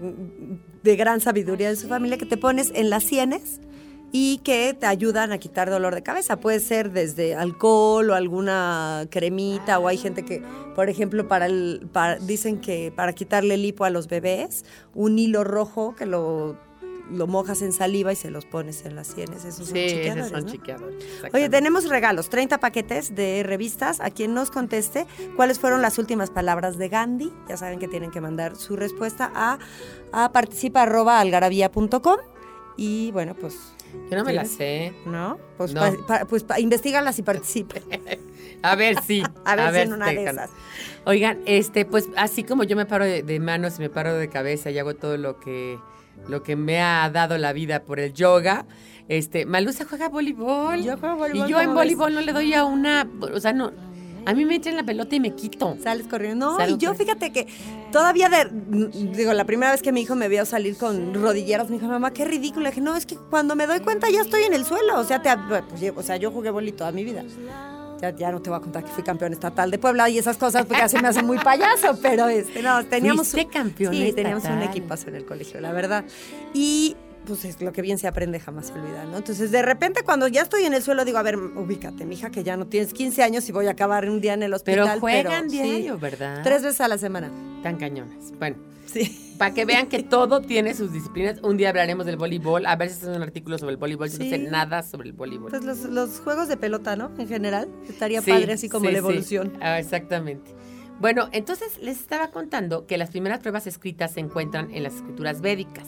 [0.82, 3.60] de gran sabiduría de su familia que te pones en las sienes
[4.18, 6.38] y que te ayudan a quitar dolor de cabeza.
[6.40, 10.42] Puede ser desde alcohol o alguna cremita o hay gente que,
[10.74, 14.64] por ejemplo, para el, para- dicen que para quitarle el hipo a los bebés,
[14.94, 16.56] un hilo rojo que lo,
[17.10, 19.44] lo mojas en saliva y se los pones en las sienes.
[19.44, 20.50] Esos son Sí, chequeadores, esos son ¿no?
[20.50, 21.04] chiqueadores.
[21.34, 24.00] Oye, tenemos regalos, 30 paquetes de revistas.
[24.00, 25.06] A quien nos conteste
[25.36, 27.30] cuáles fueron las últimas palabras de Gandhi.
[27.50, 29.58] Ya saben que tienen que mandar su respuesta a,
[30.12, 32.16] a participa.algarabía.com.
[32.78, 33.74] Y bueno, pues.
[34.10, 34.56] Yo no me la ¿tienes?
[34.56, 34.92] sé.
[35.06, 35.38] ¿No?
[35.56, 35.80] Pues, No.
[35.80, 37.82] pa- pa- pues pa- investígalas y participe.
[38.62, 39.22] A ver, sí.
[39.44, 40.50] A ver si en una de esas.
[41.04, 44.28] Oigan, este, pues así como yo me paro de, de manos y me paro de
[44.28, 45.78] cabeza y hago todo lo que,
[46.28, 48.64] lo que me ha dado la vida por el yoga,
[49.08, 50.82] este, Malusa juega voleibol.
[50.82, 53.70] Yo juego voleibol, Y yo en voleibol no le doy a una, o sea, no,
[54.26, 55.76] a mí me echan la pelota y me quito.
[55.82, 56.50] Sales corriendo.
[56.52, 57.14] No, Salgo y yo corriendo.
[57.18, 57.46] fíjate que
[57.92, 58.48] todavía de,
[59.16, 62.12] digo, la primera vez que mi hijo me vio salir con rodilleras, me dijo, mamá,
[62.12, 62.64] qué ridículo.
[62.64, 64.98] Le dije, no, es que cuando me doy cuenta ya estoy en el suelo.
[65.00, 67.22] O sea, te, pues, yo- o sea yo jugué boli toda mi vida.
[68.02, 70.36] Ya, ya no te voy a contar que fui campeón estatal de Puebla y esas
[70.36, 73.34] cosas porque se me hace muy payaso, pero este, no, teníamos...
[73.50, 76.04] Campeón Sí, teníamos un equipazo en el colegio, la verdad.
[76.52, 76.94] Y
[77.26, 79.18] pues es lo que bien se aprende jamás se olvida, ¿no?
[79.18, 82.42] Entonces, de repente, cuando ya estoy en el suelo, digo, a ver, ubícate, mija, que
[82.44, 85.00] ya no tienes 15 años y voy a acabar un día en el Pero hospital.
[85.00, 86.40] juegan sí, diario, ¿verdad?
[86.42, 87.30] Tres veces a la semana.
[87.62, 88.32] Tan cañonas.
[88.38, 88.56] Bueno,
[88.86, 89.34] Sí.
[89.36, 91.40] para que vean que todo tiene sus disciplinas.
[91.42, 92.64] Un día hablaremos del voleibol.
[92.66, 94.08] A ver si haces un artículo sobre el voleibol.
[94.08, 94.30] Yo no Sí.
[94.30, 95.50] sé nada sobre el voleibol.
[95.50, 97.10] Pues los, los juegos de pelota, ¿no?
[97.18, 97.68] En general.
[97.88, 99.04] Estaría Sí, padre así como sí, la sí.
[99.04, 99.52] evolución.
[99.60, 100.52] Ah, exactamente.
[101.00, 105.42] Bueno, entonces les estaba contando que las primeras pruebas escritas se encuentran en las escrituras
[105.42, 105.86] védicas.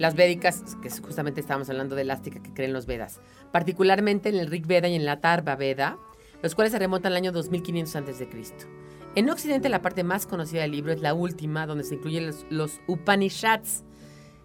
[0.00, 3.20] Las védicas, que justamente estábamos hablando de elástica que creen los Vedas,
[3.52, 5.98] particularmente en el Rig Veda y en la Tarva Veda,
[6.42, 8.28] los cuales se remontan al año 2500 a.C.
[9.14, 12.46] En Occidente la parte más conocida del libro es la última, donde se incluyen los,
[12.48, 13.84] los Upanishads.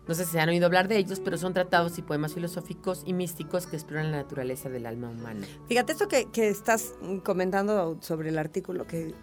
[0.06, 3.04] No sé si se han oído hablar de ellos, pero son tratados y poemas filosóficos
[3.06, 5.48] y místicos que exploran la naturaleza del alma humana.
[5.70, 9.14] Fíjate esto que, que estás comentando sobre el artículo, que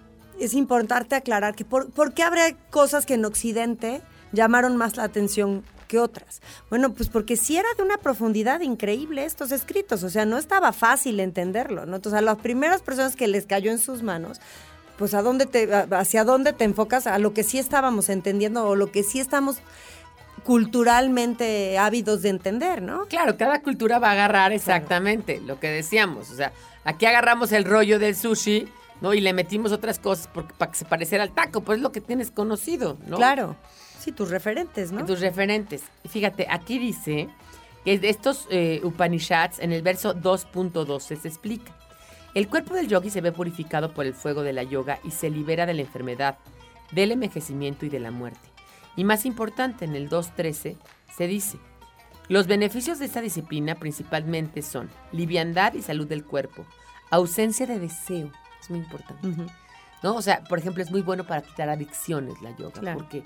[0.41, 4.01] es importante aclarar que por, por qué habrá cosas que en Occidente
[4.33, 5.63] llamaron más la atención
[5.93, 6.41] que otras.
[6.71, 10.73] Bueno, pues porque sí era de una profundidad increíble estos escritos, o sea, no estaba
[10.73, 11.97] fácil entenderlo, ¿no?
[11.97, 14.41] Entonces, a las primeras personas que les cayó en sus manos,
[14.97, 18.75] pues a dónde te, hacia dónde te enfocas, a lo que sí estábamos entendiendo o
[18.75, 19.59] lo que sí estamos
[20.45, 23.05] culturalmente ávidos de entender, ¿no?
[23.05, 26.31] Claro, cada cultura va a agarrar exactamente lo que decíamos.
[26.31, 28.67] O sea, aquí agarramos el rollo del sushi,
[29.03, 29.13] ¿no?
[29.13, 31.93] Y le metimos otras cosas porque, para que se pareciera al taco, pues es lo
[31.93, 33.19] que tienes conocido, ¿no?
[33.19, 33.57] Claro.
[34.03, 35.07] Sí, tus referentes, ¿no?
[35.07, 35.85] Tus referentes.
[36.09, 37.29] Fíjate, aquí dice
[37.85, 41.73] que de estos eh, Upanishads, en el verso 2.12 se explica.
[42.35, 45.31] El cuerpo del yogi se ve purificado por el fuego de la yoga y se
[45.31, 46.39] libera de la enfermedad,
[46.91, 48.49] del envejecimiento y de la muerte.
[48.97, 50.77] Y más importante, en el 2.13
[51.17, 51.59] se dice,
[52.29, 56.65] los beneficios de esta disciplina principalmente son liviandad y salud del cuerpo,
[57.11, 59.29] ausencia de deseo, es muy importante.
[60.03, 60.17] ¿no?
[60.17, 62.99] O sea, por ejemplo, es muy bueno para quitar adicciones la yoga, Claro.
[62.99, 63.23] porque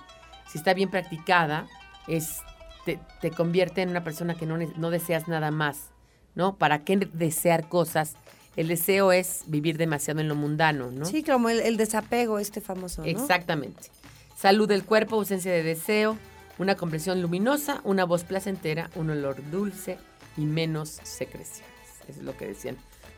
[0.50, 1.66] si está bien practicada,
[2.06, 2.38] es,
[2.84, 5.90] te, te convierte en una persona que no, no deseas nada más,
[6.34, 6.56] ¿no?
[6.56, 8.14] ¿Para qué desear cosas?
[8.56, 11.04] El deseo es vivir demasiado en lo mundano, ¿no?
[11.04, 13.08] Sí, como el, el desapego este famoso, ¿no?
[13.08, 13.90] Exactamente.
[14.36, 16.16] Salud del cuerpo, ausencia de deseo,
[16.58, 19.98] una comprensión luminosa, una voz placentera, un olor dulce
[20.38, 21.64] y menos secreciones.
[22.08, 22.76] Eso es lo que decían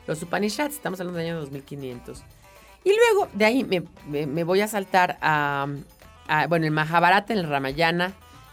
[0.08, 2.22] los Upanishads, estamos hablando del año 2500.
[2.82, 5.66] Y luego de ahí me, me- me voy a saltar a,
[6.48, 8.12] bueno, el Mahabharata en el Ramayana,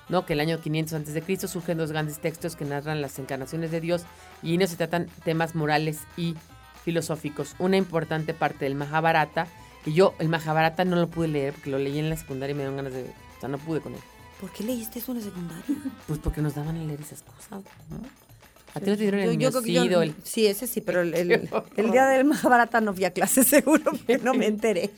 [0.09, 0.25] ¿no?
[0.25, 3.71] que el año 500 antes de Cristo surgen dos grandes textos que narran las encarnaciones
[3.71, 4.03] de Dios
[4.43, 6.35] y en ellos se tratan temas morales y
[6.83, 7.55] filosóficos.
[7.59, 9.47] Una importante parte del Mahabharata,
[9.83, 12.55] que yo el Mahabharata no lo pude leer porque lo leí en la secundaria y
[12.55, 13.03] me dieron ganas de...
[13.03, 13.99] O sea, no pude con él.
[14.39, 15.63] ¿Por qué leíste eso en la secundaria?
[16.07, 17.97] Pues porque nos daban a leer esas cosas, ¿no?
[18.73, 21.49] A ti no te dieron el yo- miocido, el- Sí, ese sí, pero el, el-
[21.77, 24.91] el día del Mahabharata no fui a clase seguro porque no me enteré.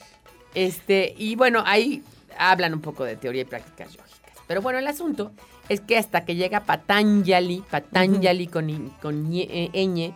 [0.56, 2.04] Este, y bueno, ahí
[2.38, 4.18] hablan un poco de teoría y prácticas yógicas.
[4.48, 5.32] Pero bueno, el asunto
[5.70, 10.14] es que hasta que llega Patanjali, Patanjali con, con ñe- eh,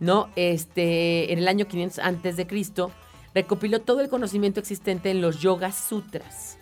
[0.00, 0.28] ¿no?
[0.36, 2.92] Este, en el año 500 antes de Cristo,
[3.34, 6.56] recopiló todo el conocimiento existente en los Yoga Sutras,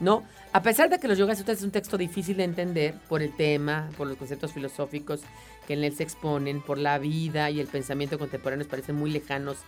[0.00, 0.24] ¿no?
[0.52, 3.36] A pesar de que los Yoga Sutras es un texto difícil de entender por el
[3.36, 5.20] tema, por los conceptos filosóficos
[5.66, 9.58] que en él se exponen, por la vida y el pensamiento contemporáneo parecen muy lejanos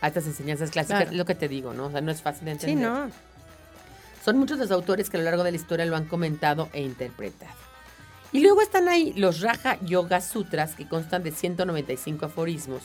[0.00, 1.10] a estas enseñanzas clásicas, Claro.
[1.12, 1.86] es lo que te digo, ¿no?
[1.86, 2.88] O sea, no es fácil de Sí, entender.
[2.90, 3.10] no.
[4.24, 6.82] Son muchos los autores que a lo largo de la historia lo han comentado e
[6.82, 7.54] interpretado.
[8.32, 12.82] Y luego están ahí los Raja Yoga Sutras, que constan de 195 aforismos,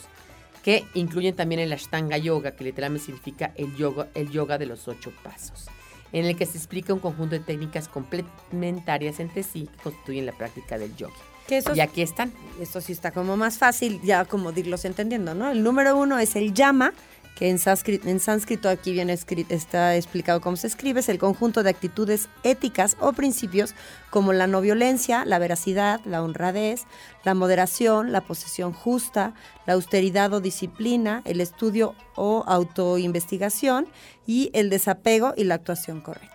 [0.64, 4.88] que incluyen también el Ashtanga Yoga, que literalmente significa el yoga, el yoga de los
[4.88, 5.66] ocho pasos,
[6.12, 10.32] en el que se explica un conjunto de técnicas complementarias entre sí que constituyen la
[10.32, 11.14] práctica del yoga.
[11.46, 12.32] Que Y aquí están.
[12.60, 15.52] esto sí está como más fácil, ya como irlos entendiendo, ¿no?
[15.52, 16.92] El número uno es el llama,
[17.36, 21.18] que en sánscrito, en sánscrito aquí viene escri- está explicado cómo se escribe, es el
[21.18, 23.74] conjunto de actitudes éticas o principios
[24.10, 26.84] como la no violencia, la veracidad, la honradez,
[27.24, 29.34] la moderación, la posesión justa,
[29.66, 33.86] la austeridad o disciplina, el estudio o autoinvestigación
[34.26, 36.34] y el desapego y la actuación correcta.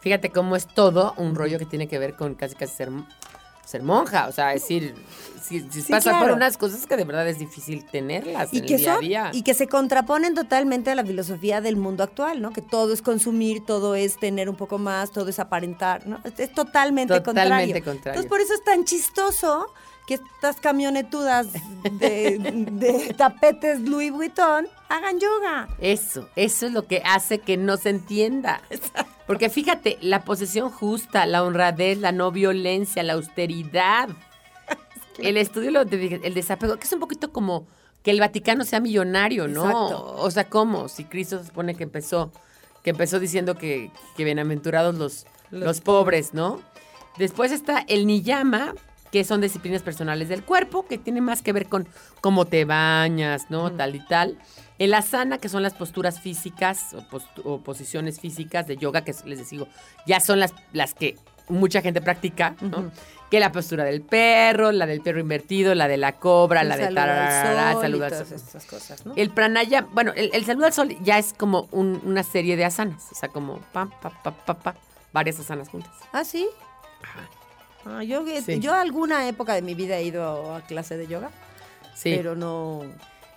[0.00, 2.90] Fíjate cómo es todo un rollo que tiene que ver con casi casi ser,
[3.64, 4.26] ser monja.
[4.28, 4.94] O sea, es decir,
[5.42, 8.66] si, si Sí, pasa por unas cosas que de verdad es difícil tenerlas y en
[8.66, 9.30] que el día a día.
[9.32, 12.52] y que se contraponen totalmente a la filosofía del mundo actual, ¿no?
[12.52, 16.20] Que todo es consumir, todo es tener un poco más, todo es aparentar, ¿no?
[16.24, 17.24] Es, es totalmente, Totalmente
[17.82, 17.84] contrario.
[17.84, 18.20] contrario.
[18.20, 19.72] Entonces por eso es tan chistoso
[20.14, 21.48] estas camionetudas
[21.98, 25.68] de, de tapetes Louis Vuitton hagan yoga.
[25.78, 28.60] Eso, eso es lo que hace que no se entienda.
[29.26, 34.08] Porque fíjate, la posesión justa, la honradez, la no violencia, la austeridad,
[35.18, 37.66] el estudio, el desapego, que es un poquito como
[38.02, 39.64] que el Vaticano sea millonario, ¿no?
[39.64, 40.14] Exacto.
[40.18, 40.88] O sea, ¿cómo?
[40.88, 42.32] Si Cristo se supone que empezó,
[42.82, 46.60] que empezó diciendo que, que bienaventurados los, los, pobres, ¿no?
[47.18, 48.74] Después está el niyama,
[49.12, 51.86] que son disciplinas personales del cuerpo, que tiene más que ver con
[52.20, 53.70] cómo te bañas, ¿no?
[53.70, 54.38] Tal y tal.
[54.78, 56.96] El asana, que son las posturas físicas
[57.44, 59.68] o, posiciones físicas de yoga, que les digo,
[60.06, 61.16] ya son las, las que
[61.48, 62.90] mucha gente practica, ¿no?
[63.30, 66.84] Que la postura del perro, la del perro invertido, la de la cobra, la de
[66.84, 68.62] saludo al tararara, sol y salud al todas sol.
[68.68, 69.12] cosas, ¿no?
[69.16, 72.64] El pranaya, bueno, el, el saludo al sol ya es como un- una serie de
[72.64, 74.74] asanas, o sea, como pa, pa, pa, pa, pa,
[75.12, 75.92] varias asanas juntas.
[76.12, 76.46] ¿Ah, sí?
[77.02, 77.28] Ajá.
[77.84, 78.60] Ah, yo, Sí.
[78.60, 81.30] yo alguna época de mi vida he ido a clase de yoga,
[81.94, 82.14] Sí.
[82.16, 82.82] pero no...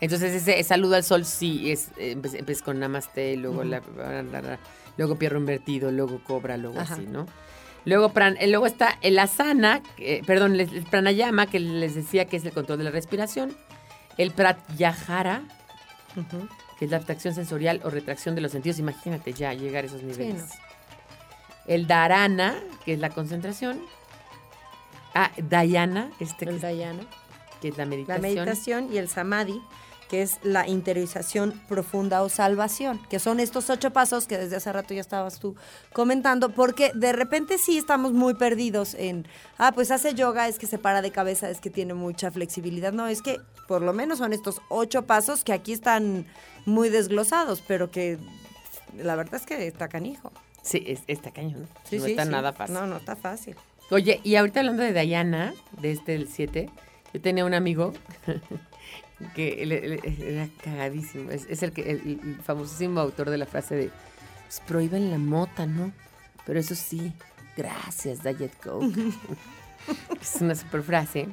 [0.02, 4.42] Entonces ese saludo al sol sí es eh, empieza con namaste, luego la, la- la-
[4.42, 4.60] la-
[4.98, 6.96] luego perro invertido, luego cobra, luego Ajá.
[6.96, 7.26] así, ¿no?
[7.86, 12.26] Luego, pran- eh, luego está el asana, que- perdón, el, el pranayama, que les decía
[12.26, 13.56] que es el control de la respiración.
[14.18, 15.44] El pratyahara,
[16.80, 18.80] que es la abstracción sensorial o retracción de los sentidos.
[18.80, 20.36] Imagínate ya llegar a esos niveles.
[20.42, 20.46] no.
[21.68, 23.80] El dharana, que es la concentración.
[25.16, 27.04] Ah, dhyana, este que, El es- dhyana.
[27.62, 28.22] que es la La meditación.
[28.22, 29.60] meditación y el samadhi,
[30.10, 34.72] que es la interiorización profunda o salvación, que son estos ocho pasos que desde hace
[34.72, 35.56] rato ya estabas tú
[35.94, 40.68] comentando, porque de repente sí estamos muy perdidos en, ah, pues hace yoga, es que
[40.68, 42.94] se para de cabeza, es que tiene mucha flexibilidad.
[42.94, 46.28] No, es que por lo menos son estos ocho pasos que aquí están
[46.68, 48.20] muy desglosados, pero que
[48.98, 50.32] la verdad es que está canijo.
[50.62, 51.62] Sí, es, está cañón.
[51.62, 52.30] no Sí, sí, está sí.
[52.32, 52.76] nada fácil.
[52.76, 53.56] No, no está fácil.
[53.92, 56.70] Oye, y ahorita hablando de Dayana, de este del 7,
[57.14, 57.94] yo tenía un amigo
[59.36, 61.32] que él- él- él era cagadísimo.
[61.32, 63.92] Es, es el, que, el, el famosísimo autor de la frase de
[64.46, 65.92] pues, prohíben la mota, ¿no?
[66.46, 67.14] Pero eso sí,
[67.56, 68.88] gracias, Diet Coke.
[70.22, 71.28] es una super frase.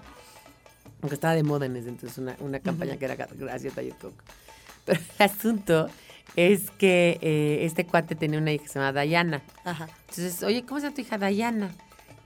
[1.01, 4.23] Aunque estaba de moda en ese entonces, una, una campaña que era gracias, Diet Coke.
[4.85, 5.89] Pero el asunto
[6.37, 9.43] es que eh, este cuate tenía una hija que se llama Dayana.
[9.65, 9.89] Ajá.
[10.11, 11.19] Entonces, oye, ¿cómo se llama tu hija?
[11.19, 11.73] Dayana.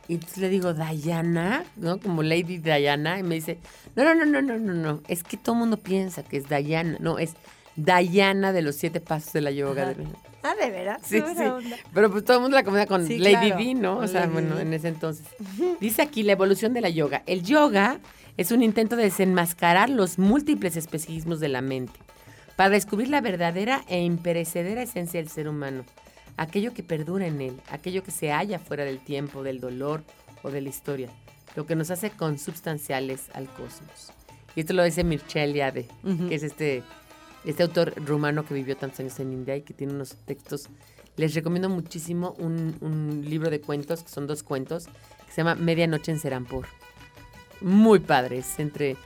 [0.09, 1.99] Y entonces le digo, Dayana, ¿no?
[1.99, 3.19] Como Lady Diana.
[3.19, 3.59] Y me dice,
[3.97, 5.03] no, no, no, no, no, no, no.
[5.09, 6.97] Es que todo el mundo piensa que es Dayana.
[7.01, 7.35] No, es
[7.75, 9.87] Dayana de los siete pasos de la yoga.
[9.95, 10.07] De-
[10.43, 11.03] Ah, de veras.
[11.05, 11.43] Sí, sí.
[11.43, 11.77] onda.
[11.93, 13.99] Pero pues todo el mundo la confundía con Sí, Lady claro, D, ¿no?
[13.99, 15.27] O sea, Lady bueno, en ese entonces.
[15.81, 17.25] Dice aquí la evolución de la yoga.
[17.27, 17.99] El yoga
[18.37, 21.99] es un intento de desenmascarar los múltiples espejismos de la mente,
[22.55, 25.85] para descubrir la verdadera e imperecedera esencia del ser humano,
[26.37, 30.03] aquello que perdura en él, aquello que se halla fuera del tiempo, del dolor
[30.43, 31.09] o de la historia,
[31.55, 34.12] lo que nos hace consubstanciales al cosmos.
[34.55, 35.87] Y esto lo dice Mircea Eliade,
[36.28, 36.82] que es este,
[37.45, 40.68] este autor rumano que vivió tantos años en India y que tiene unos textos.
[41.16, 44.87] Les recomiendo muchísimo un, un libro de cuentos, que son dos cuentos,
[45.26, 46.66] que se llama Medianoche en Serampur.
[47.61, 48.97] Muy padres, entre,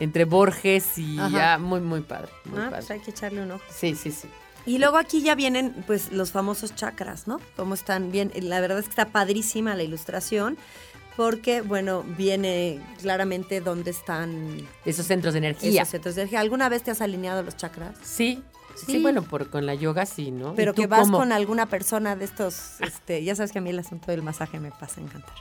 [0.00, 1.30] entre Borges y Ajá.
[1.30, 2.30] ya, muy, muy padre.
[2.46, 2.76] Muy Ah, padre.
[2.76, 3.64] pues hay que echarle un ojo.
[3.70, 4.28] Sí, sí, sí.
[4.66, 7.40] Y luego aquí ya vienen pues los famosos chakras, ¿no?
[7.56, 8.30] Cómo están bien.
[8.42, 10.58] La verdad es que está padrísima la ilustración
[11.16, 15.82] porque, bueno, viene claramente dónde están Esos centros de energía.
[15.82, 16.40] esos centros de energía.
[16.40, 17.96] ¿Alguna vez te has alineado los chakras?
[18.02, 18.42] Sí,
[18.86, 19.02] sí, Sí.
[19.02, 20.54] bueno, por, con la yoga sí, ¿no?
[20.54, 21.18] Pero ¿Y tú que vas cómo?
[21.18, 24.58] con alguna persona de estos, este, ya sabes que a mí el asunto del masaje
[24.60, 25.34] me pasa a encantar.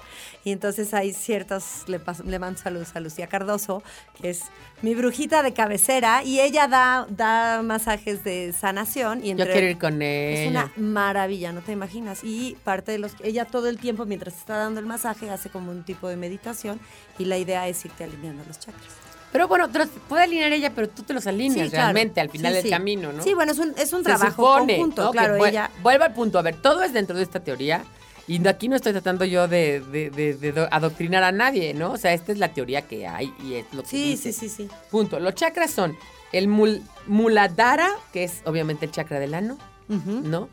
[0.44, 3.84] Y entonces hay ciertos, le, pas- le mando saludos a Lucía Cardoso,
[4.22, 4.44] que es
[4.82, 9.20] mi brujita de cabecera, y ella da, da masajes de sanación.
[9.22, 10.42] Y Yo entre, quiero ir con ella.
[10.44, 12.24] Es una maravilla, no te imaginas.
[12.24, 15.72] Y parte de los, ella todo el tiempo, mientras está dando el masaje, hace como
[15.72, 16.80] un tipo de meditación,
[17.20, 18.86] y la idea es irte alineando los chakras.
[19.32, 21.86] Pero bueno, te los puede alinear ella, pero tú te los alineas Sí, claro.
[21.94, 22.70] realmente al final Sí, del sí.
[22.70, 23.24] camino, ¿no?
[23.24, 25.70] Sí, bueno, es un, es un Se trabajo supone, conjunto, claro, ella...
[25.84, 26.40] Vuelvo al punto.
[26.40, 27.84] A ver, todo es dentro de esta teoría.
[28.26, 31.92] Y aquí no estoy tratando yo de, de- de- de do- adoctrinar a nadie, ¿no?
[31.94, 34.34] O sea, esta es la teoría que hay y es lo que Sí, dice.
[34.34, 34.70] sí, sí, sí.
[34.92, 35.20] Punto.
[35.20, 35.96] Los chakras son
[36.34, 39.58] el mul- muladhara, que es obviamente el chakra del ano.
[39.88, 40.50] ¿no?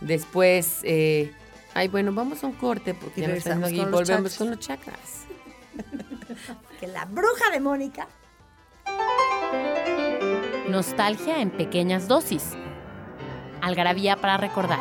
[0.00, 1.32] Después, eh,
[1.74, 4.36] ay, bueno, vamos a un corte porque Y ya nos volvemos chakras.
[4.38, 4.98] con los chakras.
[6.80, 8.06] Que la bruja de Mónica
[10.68, 12.54] Nostalgia en pequeñas dosis.
[13.62, 14.80] Algarabía para recordar.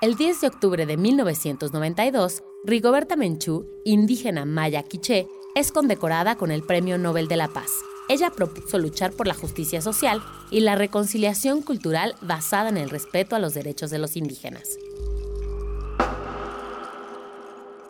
[0.00, 6.62] El 10 de octubre de 1992, Rigoberta Menchú, indígena maya quiché, es condecorada con el
[6.62, 7.70] Premio Nobel de la Paz.
[8.10, 13.36] Ella propuso luchar por la justicia social y la reconciliación cultural basada en el respeto
[13.36, 14.76] a los derechos de los indígenas.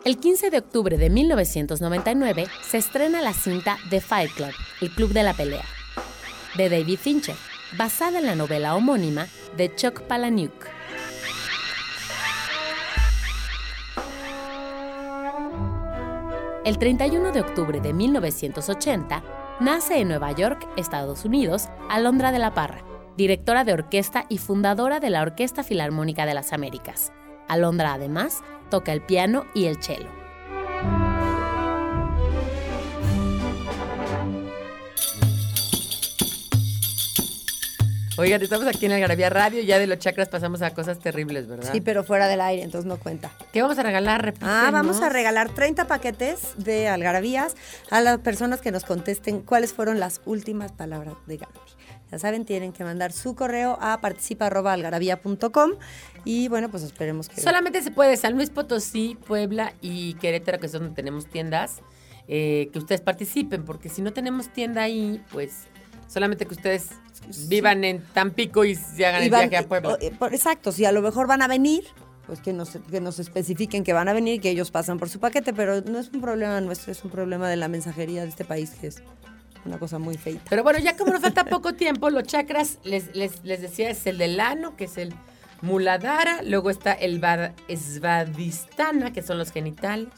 [0.05, 4.51] El 15 de octubre de 1999 se estrena la cinta The Fight Club,
[4.81, 5.65] el club de la pelea,
[6.55, 7.35] de David Fincher,
[7.75, 10.53] basada en la novela homónima de Chuck Palahniuk.
[16.63, 22.55] El 31 de octubre de 1980 nace en Nueva York, Estados Unidos, Alondra de la
[22.55, 22.83] Parra,
[23.15, 27.13] directora de orquesta y fundadora de la Orquesta Filarmónica de las Américas.
[27.47, 30.20] Alondra además toca el piano y el cello.
[38.17, 41.71] Oigan, estamos aquí en Algarabía Radio ya de los chakras pasamos a cosas terribles, ¿verdad?
[41.71, 43.31] Sí, pero fuera del aire, entonces no cuenta.
[43.53, 44.23] ¿Qué vamos a regalar?
[44.23, 44.53] Repítenos.
[44.53, 47.55] Ah, vamos a regalar 30 paquetes de algarabías
[47.89, 51.59] a las personas que nos contesten cuáles fueron las últimas palabras de Gandhi.
[52.11, 55.71] Ya saben, tienen que mandar su correo a participa.algarabía.com
[56.25, 57.39] y bueno, pues esperemos que...
[57.39, 61.77] Solamente se puede San Luis Potosí, Puebla y Querétaro, que es donde tenemos tiendas,
[62.27, 65.67] eh, que ustedes participen, porque si no tenemos tienda ahí, pues
[66.11, 66.89] solamente que ustedes
[67.47, 69.97] vivan en Tampico y se hagan y el viaje a Puebla.
[70.31, 71.83] exacto, si a lo mejor van a venir,
[72.27, 75.19] pues que nos, que nos especifiquen que van a venir, que ellos pasan por su
[75.19, 78.43] paquete, pero no es un problema nuestro, es un problema de la mensajería de este
[78.45, 79.01] país, que es
[79.65, 80.41] una cosa muy feita.
[80.49, 84.05] Pero bueno, ya como nos falta poco tiempo, los chakras, les, les, les decía, es
[84.07, 85.13] el del ano, que es el
[85.61, 90.09] muladhara, luego está el va- svadhisthana, que son los genitales,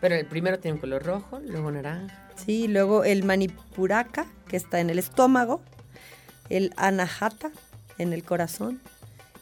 [0.00, 2.25] pero el primero tiene un color rojo, luego naranja.
[2.46, 5.60] Sí, luego el manipuraka, que está en el estómago,
[6.48, 7.50] el anahata,
[7.98, 8.80] en el corazón,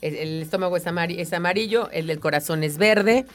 [0.00, 3.26] El, estómago es, es amarillo, el del corazón es verde.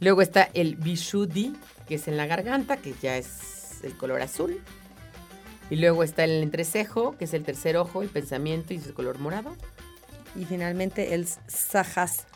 [0.00, 1.54] Luego está el Vishuddhi,
[1.86, 4.60] que es en la garganta, que ya es el color azul.
[5.70, 8.94] Y luego está el entrecejo, que es el tercer ojo, el pensamiento y es el
[8.94, 9.56] color morado.
[10.34, 12.26] Y finalmente el sajas,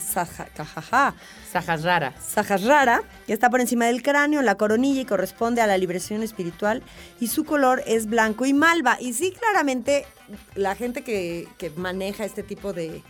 [0.00, 1.14] saja- jajaja,
[1.52, 2.14] Sahasrara.
[2.20, 6.82] Sahasrara, que está por encima del cráneo, la coronilla y corresponde a la liberación espiritual
[7.20, 8.96] y su color es blanco y malva.
[9.00, 10.06] Y sí, claramente
[10.54, 13.02] la gente que, que maneja este tipo de,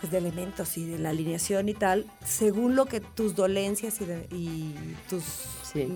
[0.00, 4.04] pues, de elementos y de la alineación y tal, según lo que tus dolencias y,
[4.04, 4.74] de- y
[5.08, 5.22] tus
[5.72, 5.88] Sí.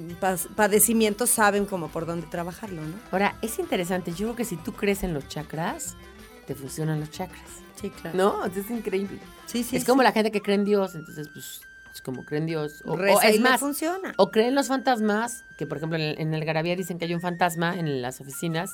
[0.56, 2.94] padecimientos saben como por dónde trabajarlo, ¿no?
[3.12, 4.10] Ahora, es interesante.
[4.12, 5.96] Yo creo que si tú crees en los chakras,
[6.47, 7.44] te funcionan los chakras.
[7.80, 8.16] Sí, claro.
[8.16, 8.44] ¿No?
[8.44, 9.18] Entonces es increíble.
[9.47, 11.61] Sí, sí, es como la gente que cree en Dios, entonces, pues,
[11.94, 12.82] es como cree en Dios.
[12.86, 14.14] O, Reza es más, funciona.
[14.16, 17.14] O creen los fantasmas, que por ejemplo en el, en el Garabía dicen que hay
[17.14, 18.70] un fantasma en las oficinas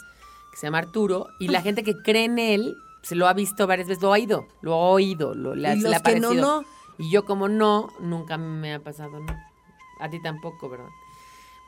[0.53, 3.67] que se llama Arturo, y la gente que cree en él se lo ha visto
[3.67, 6.29] varias veces, lo ha oído, lo ha oído, lo, le, Y le ha que no,
[6.29, 6.63] parecido.
[6.63, 6.65] no.
[6.99, 9.35] Y yo como no, nunca me ha pasado, ¿no?
[9.99, 10.89] A ti tampoco, ¿verdad?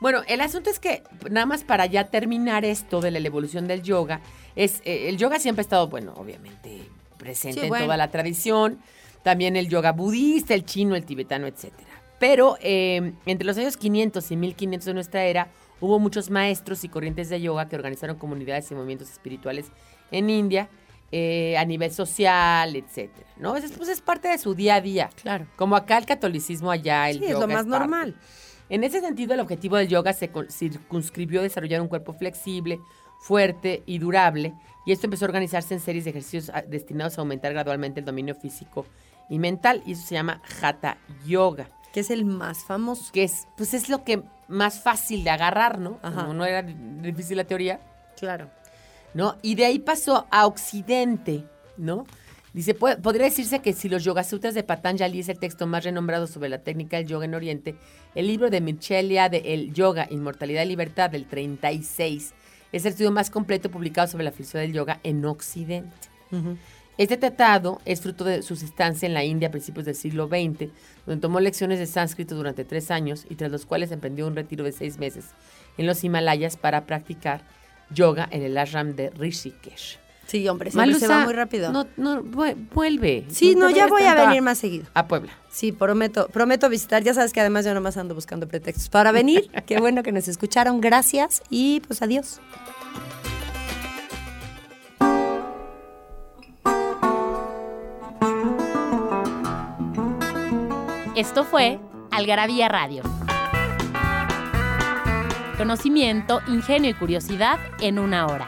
[0.01, 3.81] Bueno, el asunto es que nada más para ya terminar esto de la evolución del
[3.81, 4.21] yoga,
[4.55, 6.81] es eh, el yoga siempre ha estado, bueno, obviamente
[7.17, 8.79] presente Sí, en toda la tradición,
[9.23, 11.89] también el yoga budista, el chino, el tibetano, etcétera.
[12.19, 15.47] Pero eh, entre los años 500 y 1500 de nuestra era,
[15.81, 19.67] hubo muchos maestros y corrientes de yoga que organizaron comunidades y movimientos espirituales
[20.11, 20.69] en India
[21.11, 23.27] eh, a nivel social, etcétera.
[23.37, 23.55] ¿No?
[23.55, 25.09] Es, pues, es parte de su día a día.
[25.21, 25.45] Claro.
[25.55, 28.15] Como acá el catolicismo, allá el Sí, es yoga lo más normal.
[28.69, 32.79] En ese sentido, el objetivo del yoga se circunscribió a desarrollar un cuerpo flexible,
[33.19, 34.53] fuerte y durable,
[34.85, 38.05] y esto empezó a organizarse en series de ejercicios ah, destinados a aumentar gradualmente el
[38.05, 38.85] dominio físico
[39.29, 43.11] y mental, y eso se llama Hatha Yoga, Que es el más famoso.
[43.11, 45.97] que es, pues es lo que más fácil de agarrar, ¿no?
[46.03, 46.21] Ajá.
[46.21, 47.79] Como no era di- difícil la teoría,
[48.19, 48.49] Claro.
[49.13, 49.35] ¿no?
[49.41, 51.45] Y de ahí pasó a Occidente,
[51.77, 52.05] ¿no?
[52.55, 55.83] Dice, po- podría decirse que si los Yoga Sutras de Patanjali es el texto más
[55.83, 57.75] renombrado sobre la técnica del yoga en Oriente,
[58.15, 62.33] el libro de Michelia de El Yoga, Inmortalidad y Libertad del 36
[62.71, 66.07] es el estudio más completo publicado sobre la filosofía del yoga en Occidente.
[66.97, 70.69] Este tratado es fruto de su estancia en la India a principios del siglo XX,
[71.05, 74.63] donde tomó lecciones de sánscrito durante tres años y tras los cuales emprendió un retiro
[74.63, 75.25] de seis meses
[75.77, 77.41] en los Himalayas para practicar
[77.89, 79.99] yoga en el ashram de Rishikesh.
[80.27, 81.71] Sí, hombre, siempre se va muy rápido.
[81.71, 83.25] No, no, vu- vuelve.
[83.29, 84.85] sí, no, ya voy a venir más seguido.
[84.93, 85.31] A Puebla.
[85.51, 87.03] Sí, prometo, prometo visitar.
[87.03, 89.49] Ya sabes que además yo nomás ando buscando pretextos para venir.
[89.65, 90.81] Qué bueno que nos escucharon.
[90.81, 92.39] Gracias y pues adiós.
[101.15, 101.79] Esto fue
[102.11, 103.03] Algarabía Radio.
[105.57, 108.47] Conocimiento, ingenio y curiosidad en una hora.